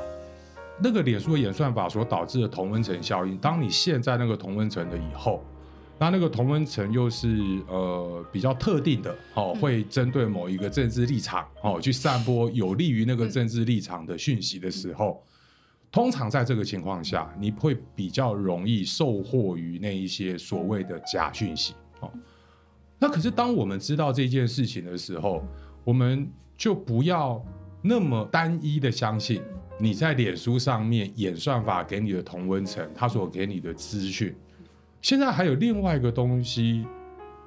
[0.82, 5.44] 那个脸书的演算法所导致的同温层效应，当你陷在那个同温层的以后，
[6.02, 15.22] 那那个同温层又是呃比较特定的哦，嗯会针对某一个政治立场哦去散播有利于那个政治立场的讯息的时候，
[15.92, 22.10] 通常在这个情况下，你会比较容易受获于那一些所谓的假讯息哦。
[22.98, 25.46] 那可是当我们知道这件事情的时候，
[25.84, 27.40] 我们就不要
[27.80, 29.40] 那么单一的相信
[29.78, 34.34] 你在脸书上面演算法给你的同温层，他所给你的资讯。
[35.02, 36.86] 现在还有另外一个东西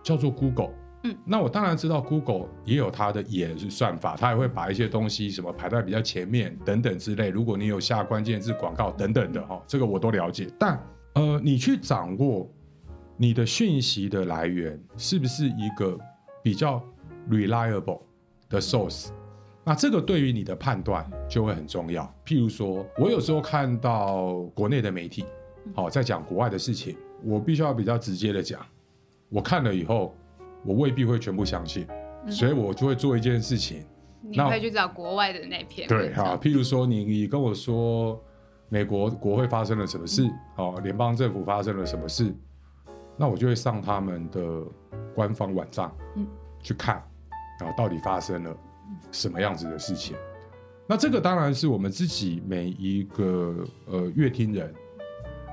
[0.03, 0.71] 叫做 Google。
[1.03, 7.29] 嗯，那我当然知道 Google 也有它的演算法，它也会把一些东西什么排在比较前面等等之类。
[7.29, 10.47] 如果你有下关键字广告等等的哈，这个我都了解。
[10.59, 10.77] 但
[11.13, 12.49] 呃，你去掌握
[13.15, 15.97] 你的讯息的来源是不是一个
[16.43, 16.83] 比较
[17.29, 18.01] reliable
[18.49, 19.09] 的 source？
[19.63, 22.03] 那这个对于你的判断就会很重要。
[22.25, 25.23] 譬如说，我有时候看到国内的媒体，
[25.73, 28.65] 好、在讲国外的事情，我必须要比较直接的讲，
[29.29, 30.15] 我看了以后，
[30.63, 31.87] 我未必会全部相信，
[32.25, 32.31] 嗯。
[32.31, 33.85] 所以我就会做一件事情，
[34.21, 38.21] 那你会去找国外的那篇对文章哈，譬如说你你跟我说
[38.69, 42.33] 美国国会发生了什么事，哦，联邦政府发生了什么事，
[43.17, 44.41] 那我就会上他们的
[45.13, 46.27] 官方网站，嗯。
[46.61, 46.95] 去看，
[47.59, 48.57] 啊，到底发生了
[49.11, 50.17] 什么样子的事情。
[50.87, 53.55] 那这个当然是我们自己每一个
[53.85, 54.73] 呃乐听人，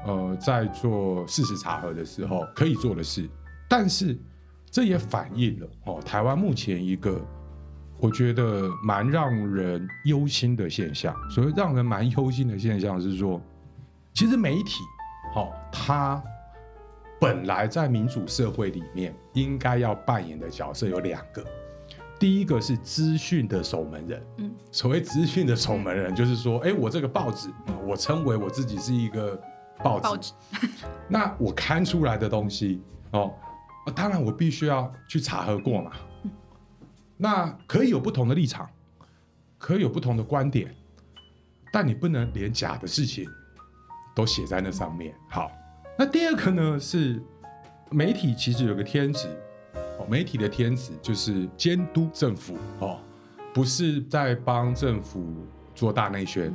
[0.04, 3.28] 呃，在做事实查核的时候可以做的事，
[3.68, 4.18] 但是
[4.70, 7.20] 这也反映了哦，台湾目前一个
[7.98, 11.14] 我觉得蛮让人忧心的现象。
[11.30, 13.40] 所谓让人蛮忧心的现象是说，
[14.12, 14.82] 其实媒体，
[15.36, 16.22] 哦、它
[17.20, 21.44] 本来在民主社会里面应该要扮演的角色有两个。
[22.18, 29.40] 第一个是资讯的守门人，嗯，所谓资讯的守门人，就是说，哎，我这个报纸，呃我称为我自己是一个
[29.82, 30.32] 报纸，报纸
[31.08, 32.80] 那我刊出来的东西，
[33.12, 33.34] 哦，
[33.86, 35.92] 呃当然我必须要去查核过嘛。
[37.16, 38.68] 那可以有不同的立场，
[39.58, 40.74] 可以有不同的观点，
[41.72, 43.28] 但你不能连假的事情
[44.14, 45.14] 都写在那上面。
[45.28, 45.50] 好，
[45.96, 47.22] 那第二个呢是
[47.90, 49.28] 媒体其实有个天职，
[49.98, 52.98] 哦，媒体的天职就是监督政府哦，
[53.54, 56.52] 不是在帮政府做大内宣、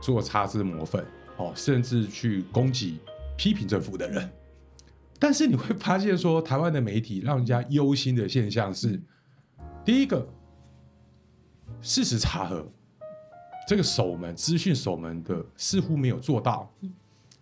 [0.00, 1.04] 做擦脂抹粉
[1.40, 2.98] 哦，甚至去攻击、
[3.36, 4.30] 批评政府的人。
[5.18, 9.00] 但是你会发现说，台湾的媒体让人家忧心的现象是，
[9.84, 10.28] 第一个，
[11.80, 12.70] 事实查核
[13.66, 16.70] 这个守门、资讯守门的似乎没有做到，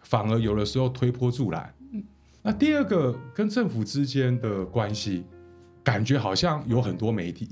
[0.00, 1.74] 反而有的时候推波助澜。
[2.40, 5.24] 那第二个，跟政府之间的关系，
[5.82, 7.48] 感觉好像有很多媒体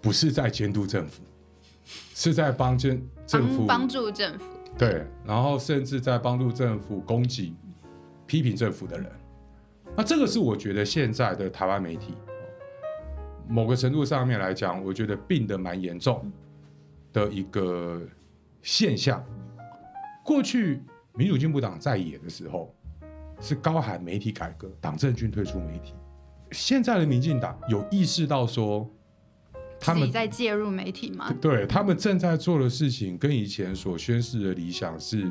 [0.00, 1.22] 不是在监督政府，
[2.14, 4.44] 是在帮政政府帮帮助政府。
[4.78, 7.56] 对，然后甚至在帮助政府攻击、
[8.26, 9.10] 批评政府的人。
[9.96, 12.14] 那这个是我觉得现在的台湾媒体，
[13.48, 16.30] 某个程度上面来讲，我觉得病得蛮严重
[17.12, 18.00] 的一个
[18.62, 19.24] 现象。
[20.24, 20.80] 过去
[21.14, 22.72] 民主进步党在野的时候，
[23.40, 25.94] 是高喊媒体改革，党政军退出媒体。
[26.52, 28.88] 现在的民进党有意识到说，
[29.80, 31.32] 他们在介入媒体吗？
[31.40, 35.30] 对他们正在做的事情，跟以前所宣示的理想是，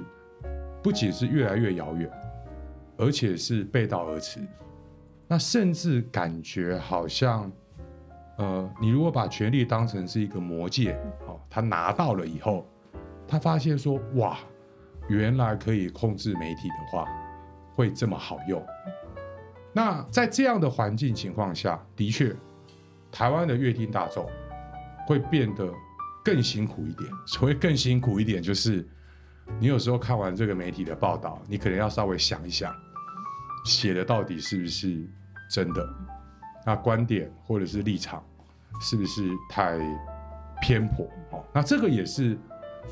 [0.81, 2.09] 不仅是越来越遥远，
[2.97, 4.39] 而且是背道而驰。
[5.27, 7.51] 那甚至感觉好像，
[8.37, 10.93] 呃，你如果把权力当成是一个魔戒，
[11.27, 12.65] 哦，他拿到了以后，
[13.27, 14.37] 他发现说，哇，
[15.09, 17.05] 原来可以控制媒体的话，
[17.75, 18.65] 会这么好用。
[19.73, 22.33] 那在这样的环境情况下，的确，
[23.11, 24.29] 台湾的乐听大众
[25.07, 25.71] 会变得
[26.23, 27.09] 更辛苦一点。
[27.25, 28.87] 所谓更辛苦一点，就是
[29.59, 32.73] 你有时候看完这个媒体的报道，你可能要稍微想一想，
[33.65, 35.07] 写的到底是不是
[35.49, 35.87] 真的？
[36.65, 38.21] 那观点或者是立场
[38.81, 39.79] 是不是太
[40.61, 41.09] 偏颇？
[41.31, 42.37] 哦，那这个也是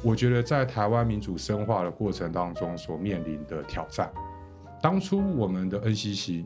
[0.01, 4.09] 我觉得在台湾民主深化的过程当中所面临的挑战。
[4.81, 6.45] 当初我们的 NCC，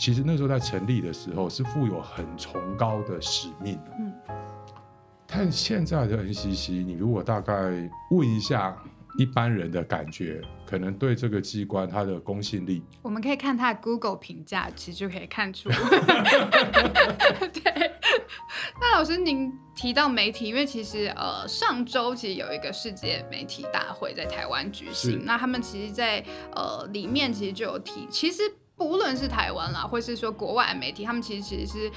[0.00, 3.90] 其实那时候在成立的时候是负有很崇高的使命的。
[3.98, 4.10] 嗯
[5.32, 7.54] 但现在的 NCC，你如果大概
[8.10, 8.76] 问一下
[9.16, 15.68] 一般人的感觉，可能对这个机关它的公信力，我们可以看它的 Google 评价，其实就可以看出。
[17.54, 17.92] 对，
[18.80, 28.42] 那老师您提到媒体，因为其实呃上周其实有一个世界媒体大会在台湾举行，那他们其实在，呃里面其实就有提，其实
[28.80, 31.92] 不论是台湾啦，或是说国外的媒体，他们其实其实是。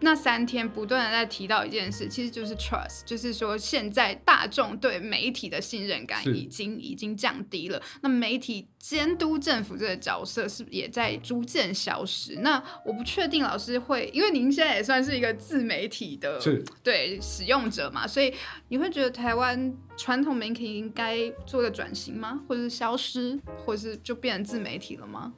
[0.00, 7.80] 那三天不断的在提到一件事，其实就是 trust，就是说现在大众对媒体的信任感已经已经降低了。
[8.02, 12.40] 那媒体监督政府这个角色是不是也在逐渐消失？
[12.40, 16.38] 那我不确定老师会，因为您现在也算是一个自媒体的
[16.82, 18.34] 对使用者嘛，所以
[18.68, 21.16] 你会觉得台湾传统媒体应该
[21.46, 22.42] 做个转型吗？
[22.46, 25.32] 或者是消失，或者是就变成自媒体了吗？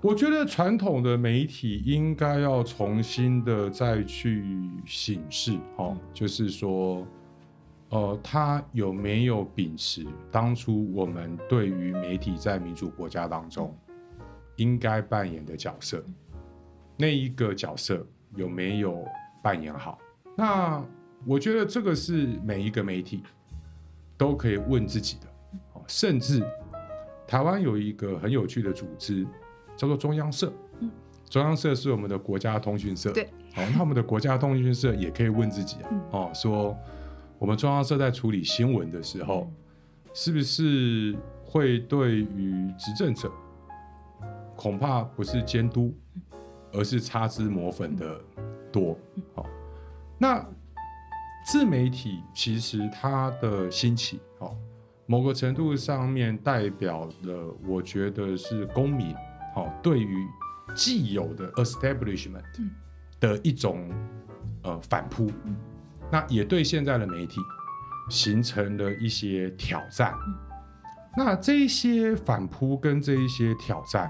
[0.00, 7.04] 我觉得传统的媒体应该要重新的再去审视，哦，就是说，
[7.88, 13.76] 呃，他有没有秉持当初我们对于媒体在民主国家当中
[14.54, 16.00] 应该扮演的角色，
[16.96, 19.04] 那一个角色有没有
[19.42, 19.98] 扮演好？
[20.36, 20.80] 那
[21.26, 23.24] 我觉得这个是每一个媒体
[24.16, 25.26] 都可以问自己的，
[25.72, 26.40] 哦，甚至
[27.26, 29.26] 台湾有一个很有趣的组织。
[29.78, 30.90] 叫做中央社，嗯。
[31.30, 36.00] 中央社是我们的国家通讯社，对，好、那我们的国家通讯社也可以问自己啊，嗯。
[36.10, 36.74] 哦，说
[37.38, 39.52] 我们中央社在处理新闻的时候，
[40.14, 41.14] 是不是
[41.44, 43.30] 会对于执政者，
[44.56, 45.94] 恐怕不是监督，
[46.72, 48.18] 而是擦脂抹粉的
[48.72, 48.98] 多，
[49.34, 49.46] 好、
[50.16, 50.42] 那
[51.44, 54.56] 自媒体其实它的兴起，哦，
[55.04, 59.14] 某个程度上面代表了，我觉得是公民。
[59.58, 60.26] 哦，对于
[60.74, 62.70] 既有的 establishment 嗯
[63.18, 63.90] 的一种
[64.62, 65.30] 呃反扑，
[66.10, 67.40] 那也对现在的媒体
[68.08, 70.14] 形成了一些挑战。
[71.16, 74.08] 那这一些反扑跟这一些挑战，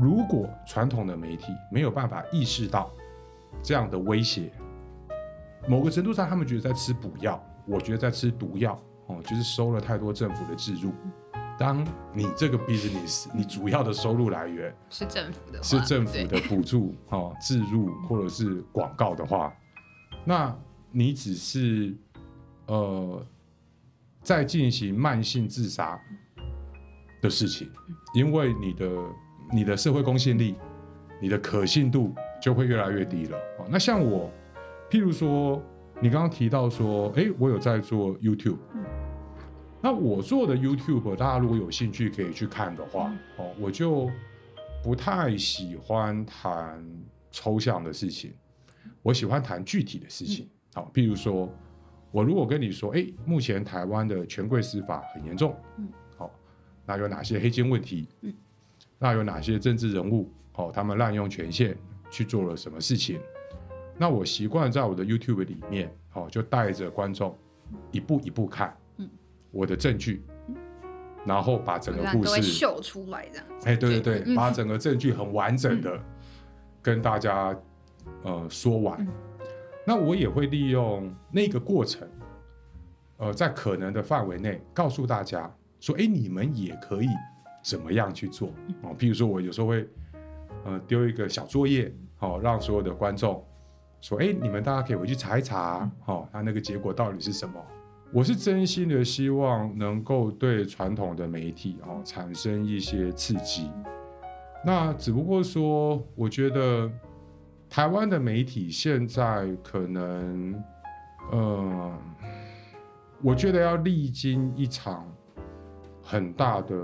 [0.00, 2.92] 如果传统的媒体没有办法意识到
[3.60, 4.52] 这样的威胁，
[5.66, 10.92] 某个程度上，他们觉得在吃补药，我觉得在吃毒药哦，就是收了太多政府的置入。
[11.58, 11.84] 当
[12.14, 19.52] 你这个 business，你主要的收入来源是政府的话，是政府的补助 哦，置入或者是广告的话，
[20.24, 20.56] 那
[20.92, 21.92] 你只是
[22.66, 23.26] 呃
[24.22, 26.00] 在进行慢性自杀
[27.20, 27.68] 的事情，
[28.14, 28.88] 因为你的
[29.52, 30.54] 你的社会公信力、
[31.20, 33.36] 你的可信度就会越来越低了。
[33.58, 34.30] 哦，那像我，
[34.88, 35.60] 譬如说
[36.00, 38.58] 你刚刚提到说，哎，我有在做 YouTube。
[39.80, 44.10] 那我做的 YouTube，大家如果有兴趣可以去看的话，哦，我就
[44.82, 46.84] 不太喜欢谈
[47.30, 48.32] 抽象的事情，
[49.02, 50.48] 我喜欢谈具体的事情。
[50.74, 51.48] 好，譬如说，
[52.10, 56.30] 我如果跟你说，哎，目前台湾的权贵司法很严重，嗯，好，
[56.84, 58.08] 那有哪些黑金问题？
[58.22, 58.34] 嗯，
[58.98, 60.28] 那有哪些政治人物？
[60.54, 61.76] 哦，他们滥用权限
[62.10, 63.20] 去做了什么事情？
[63.96, 67.36] 那我习惯在我的 YouTube 里面，哦，就带着观众
[67.92, 68.87] 一步一步看，嗯，
[69.50, 70.22] 我的证据，
[71.24, 73.68] 然后把整个故事秀出来这样子。
[73.68, 75.98] 哎，对对对，嗯把整个证据很完整的
[76.82, 77.56] 跟大家
[78.22, 79.00] 呃说完。
[79.00, 79.08] 嗯
[79.86, 82.06] 那我也会利用那个过程，
[83.16, 87.08] 呃，在可能的范围内告诉大家说，哎，你们也可以
[87.62, 88.50] 怎么样去做
[88.82, 88.94] 哦。
[88.98, 89.88] 譬如说，我有时候会
[90.66, 93.42] 呃丢一个小作业，好、让所有的观众
[94.02, 97.58] 说，哎，你们大家可以回去查一查，好、那那个结果到底是什么？
[98.10, 103.70] 我是真心的希望能够对传统的媒体哦产生一些刺激。
[104.64, 106.90] 那只不过说，我觉得
[107.68, 110.64] 台湾的媒体现在可能，
[111.30, 111.98] 呃，
[113.22, 115.06] 我觉得要历经一场
[116.02, 116.74] 很大的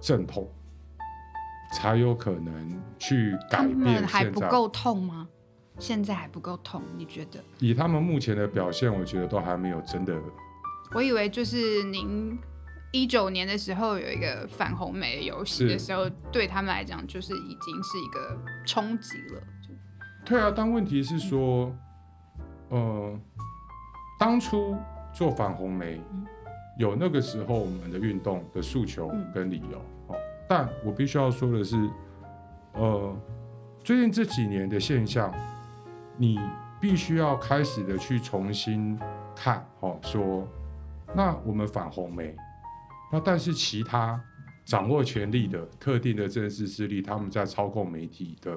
[0.00, 0.48] 阵痛，
[1.72, 4.40] 才有可能去改他变们还现在。
[4.40, 5.28] 不够痛吗？
[5.80, 7.40] 现在还不够痛，你觉得？
[7.58, 10.14] 以他们目前的表现，我觉得都还没有真的
[10.92, 12.38] 我以为就是您
[12.92, 19.42] 一九年的时候有一个反红梅的游戏的时候，对他们来讲就是已经是一个冲击了。
[20.24, 21.74] 对啊，但问题是说，
[22.68, 23.18] 呃，
[24.18, 24.76] 当初
[25.14, 26.26] 做反红梅嗯
[26.78, 29.78] 有那个时候我们的运动的诉求嗯跟理由
[30.08, 30.16] 哦，
[30.48, 31.76] 但我必须要说的是，
[32.74, 33.16] 呃，
[33.84, 35.32] 最近这几年的现象，
[36.20, 36.38] 你
[36.78, 39.00] 必须要开始的去重新
[39.34, 40.46] 看哦，说
[41.14, 42.36] 那我们反红梅，
[43.10, 44.22] 那但是其他
[44.66, 48.54] 掌握权力的特定的政治势力，他们在操控媒体的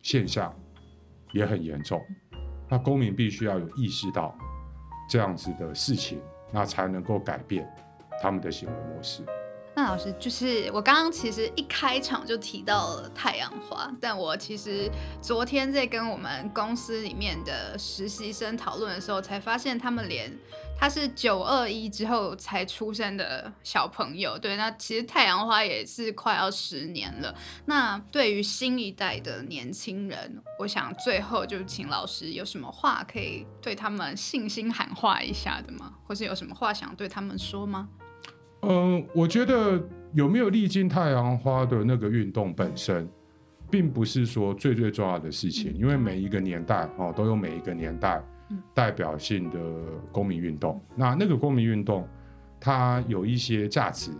[0.00, 0.54] 现象
[1.32, 2.00] 也很严重。
[2.66, 4.34] 那公民必须要有意识到
[5.06, 6.18] 这样子的事情，
[6.50, 7.70] 那才能够改变
[8.22, 9.22] 他们的行为模式。
[9.74, 14.90] 那老师，就是我刚刚其实一开场就提到了太阳花，但我其实
[15.22, 20.30] 昨天在跟我们公司里面的实习生讨论的时候，才发现他们连
[20.78, 27.34] 他是九二一之后才出生的小朋友，对，那其实太阳花也是快要十年了。
[27.64, 35.94] 那对于新一代的年轻人，我想最后就请老师有什么话可以对他们信心喊话一下的吗？
[36.06, 37.88] 或是有什么话想对他们说吗？
[38.62, 39.80] 嗯，我觉得
[40.12, 43.08] 有没有历经太阳花的那个运动本身，
[43.70, 49.58] 并不是说最最重要的事情，嗯因为每一个年代哦都有每一个年代嗯代表性的
[50.10, 50.80] 公民运动。
[50.96, 52.08] 那那个公民运动，
[52.60, 54.10] 它有一些价值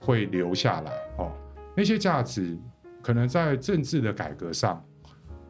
[0.00, 1.32] 会留下来哦，
[1.76, 2.58] 那些价值
[3.02, 4.84] 可能在政治的改革上。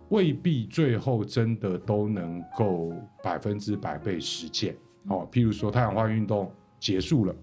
[0.08, 2.92] 未必最后真的都能够
[3.22, 4.76] 百分之百被实践
[5.08, 5.26] 哦。
[5.32, 7.34] 譬如说，太阳花运动结束了，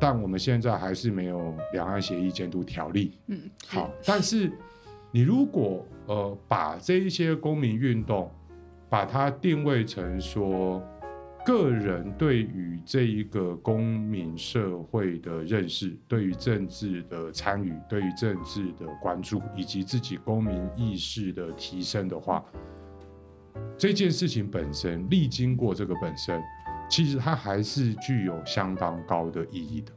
[0.00, 3.18] 但我们现在还是没有两岸协议监督条例。
[3.28, 4.50] 嗯，好，但是
[5.10, 8.30] 你如果呃把这一些公民运动，
[8.90, 10.82] 把它定位成说
[11.44, 22.44] 个人对于这一个公民社会的认识，对于政治的参与，对于政治的关注，以及自己公民意识的提升的话，
[23.76, 26.40] 这件事情本身历经过这个本身，
[26.88, 29.92] 其实它还是具有相当高的意义的。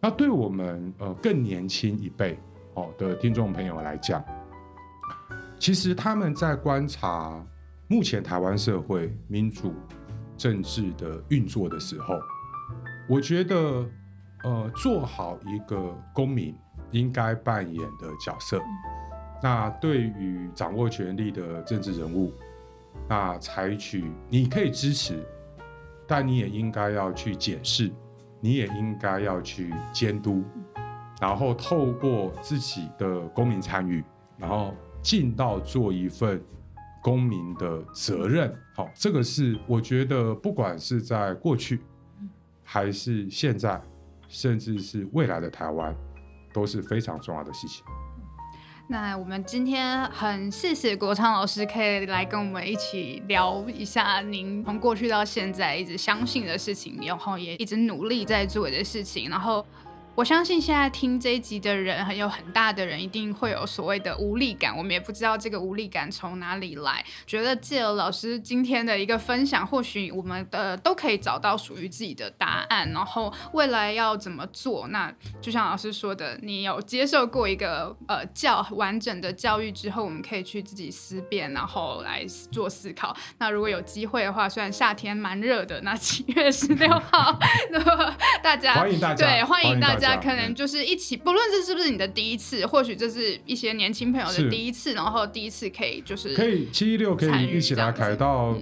[0.00, 2.38] 那对我们呃更年轻一辈
[2.74, 4.24] 哦的听众朋友来讲，
[5.58, 7.44] 其实他们在观察
[7.88, 9.74] 目前台湾社会民主
[10.36, 12.14] 政治的运作的时候，
[13.08, 13.84] 我觉得
[14.44, 16.54] 呃做好一个公民
[16.92, 18.62] 应该扮演的角色。
[19.42, 22.32] 那对于掌握权力的政治人物，
[23.08, 25.24] 那采取你可以支持，
[26.08, 27.92] 但你也应该要去检视，
[28.40, 30.42] 你也应该要去监督，
[31.20, 34.02] 然后透过自己的公民参与，
[34.38, 36.42] 然后尽到做一份
[37.02, 38.52] 公民的责任。
[38.74, 41.82] 好，这个是我觉得不管是在过去，
[42.64, 43.78] 还是现在，
[44.28, 45.94] 甚至是未来的台湾，
[46.54, 47.84] 都是非常重要的事情。
[48.90, 59.64] 那我们今天很谢谢国昌老师，可以来跟我们一起聊一下您从过去到现在一直相信的事情，然后也一直努力在做的事情，然后。
[60.18, 64.76] 我相信现在听这一集的人，很有很大的人一定会有所谓的无力感。
[64.76, 67.04] 我们也不知道这个无力感从哪里来。
[67.24, 72.90] 觉得借了老师今天的一个分享，或许我们的都可以找到属于自己的答案。
[72.90, 74.88] 然后未来要怎么做？
[74.88, 83.16] 那就像老师说的，你有接受过一个呃教完整的教育之后，我们可以去自己思辨，然后来做思考。
[83.38, 87.38] 那如果有机会的话，虽然夏天蛮热的，那七 月十六号，
[87.70, 90.07] 那么大家欢迎大家，对，欢迎大家。
[90.14, 98.56] 家可能就是一起，不论这是不是你的第一次，或许这是一些年轻朋友的第一次，然后第一次可以就是可以七一六可以一起来凯到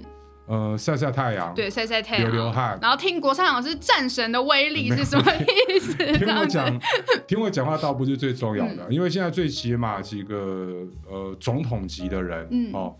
[0.47, 5.95] 呃晒晒太阳，对晒晒太阳流流汗，然后听国昌老师战神的威力是什么意思？
[6.13, 6.81] 听我讲，
[7.27, 12.95] 听我讲话倒不是最重要的，因为现在最起码几个呃总统级的人哦，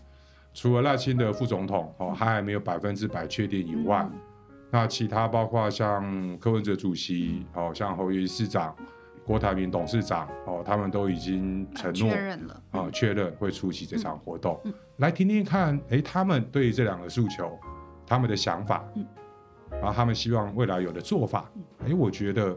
[0.52, 4.08] 除了赖清德副总统哦，他还没有百分之百确定以外。
[4.70, 8.76] 那其他包括像柯文哲主席，哦，像侯友宜市长、
[9.24, 12.62] 郭台铭董事长，哦，他们都已经承诺确认了。
[12.70, 14.60] 啊，确认会出席这场活动，
[14.96, 17.58] 来听听看，哎，他们对于这两个诉求，
[18.06, 18.84] 他们的想法，
[19.70, 21.50] 然后他们希望未来有的做法，
[21.86, 22.56] 哎，我觉得。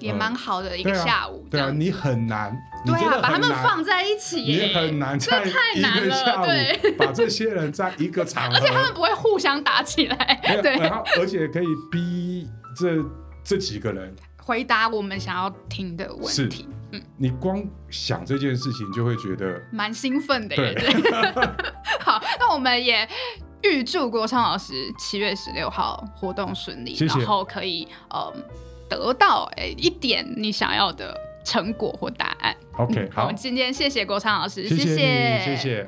[0.00, 13.04] 也蛮好的一个下午，对啊，你很难，对啊，把他们放在一起，也很难，这太难了，对，把这些人在一个场合，而且他们不会互相打起来， 对，然后而且可以逼这
[13.44, 20.74] 这几个人回答我们想要听的问题，嗯，你光想这件事情就会觉得蛮兴奋的，对，
[22.00, 23.08] 好，那我们也
[23.62, 28.32] 预祝郭昌老师七月十六号活动顺利，然后可以嗯。
[28.88, 31.14] 得到诶一点你想要的
[31.44, 32.56] 成果或答案。
[32.76, 35.86] OK，好，今天谢谢国昌老师，谢谢，谢谢。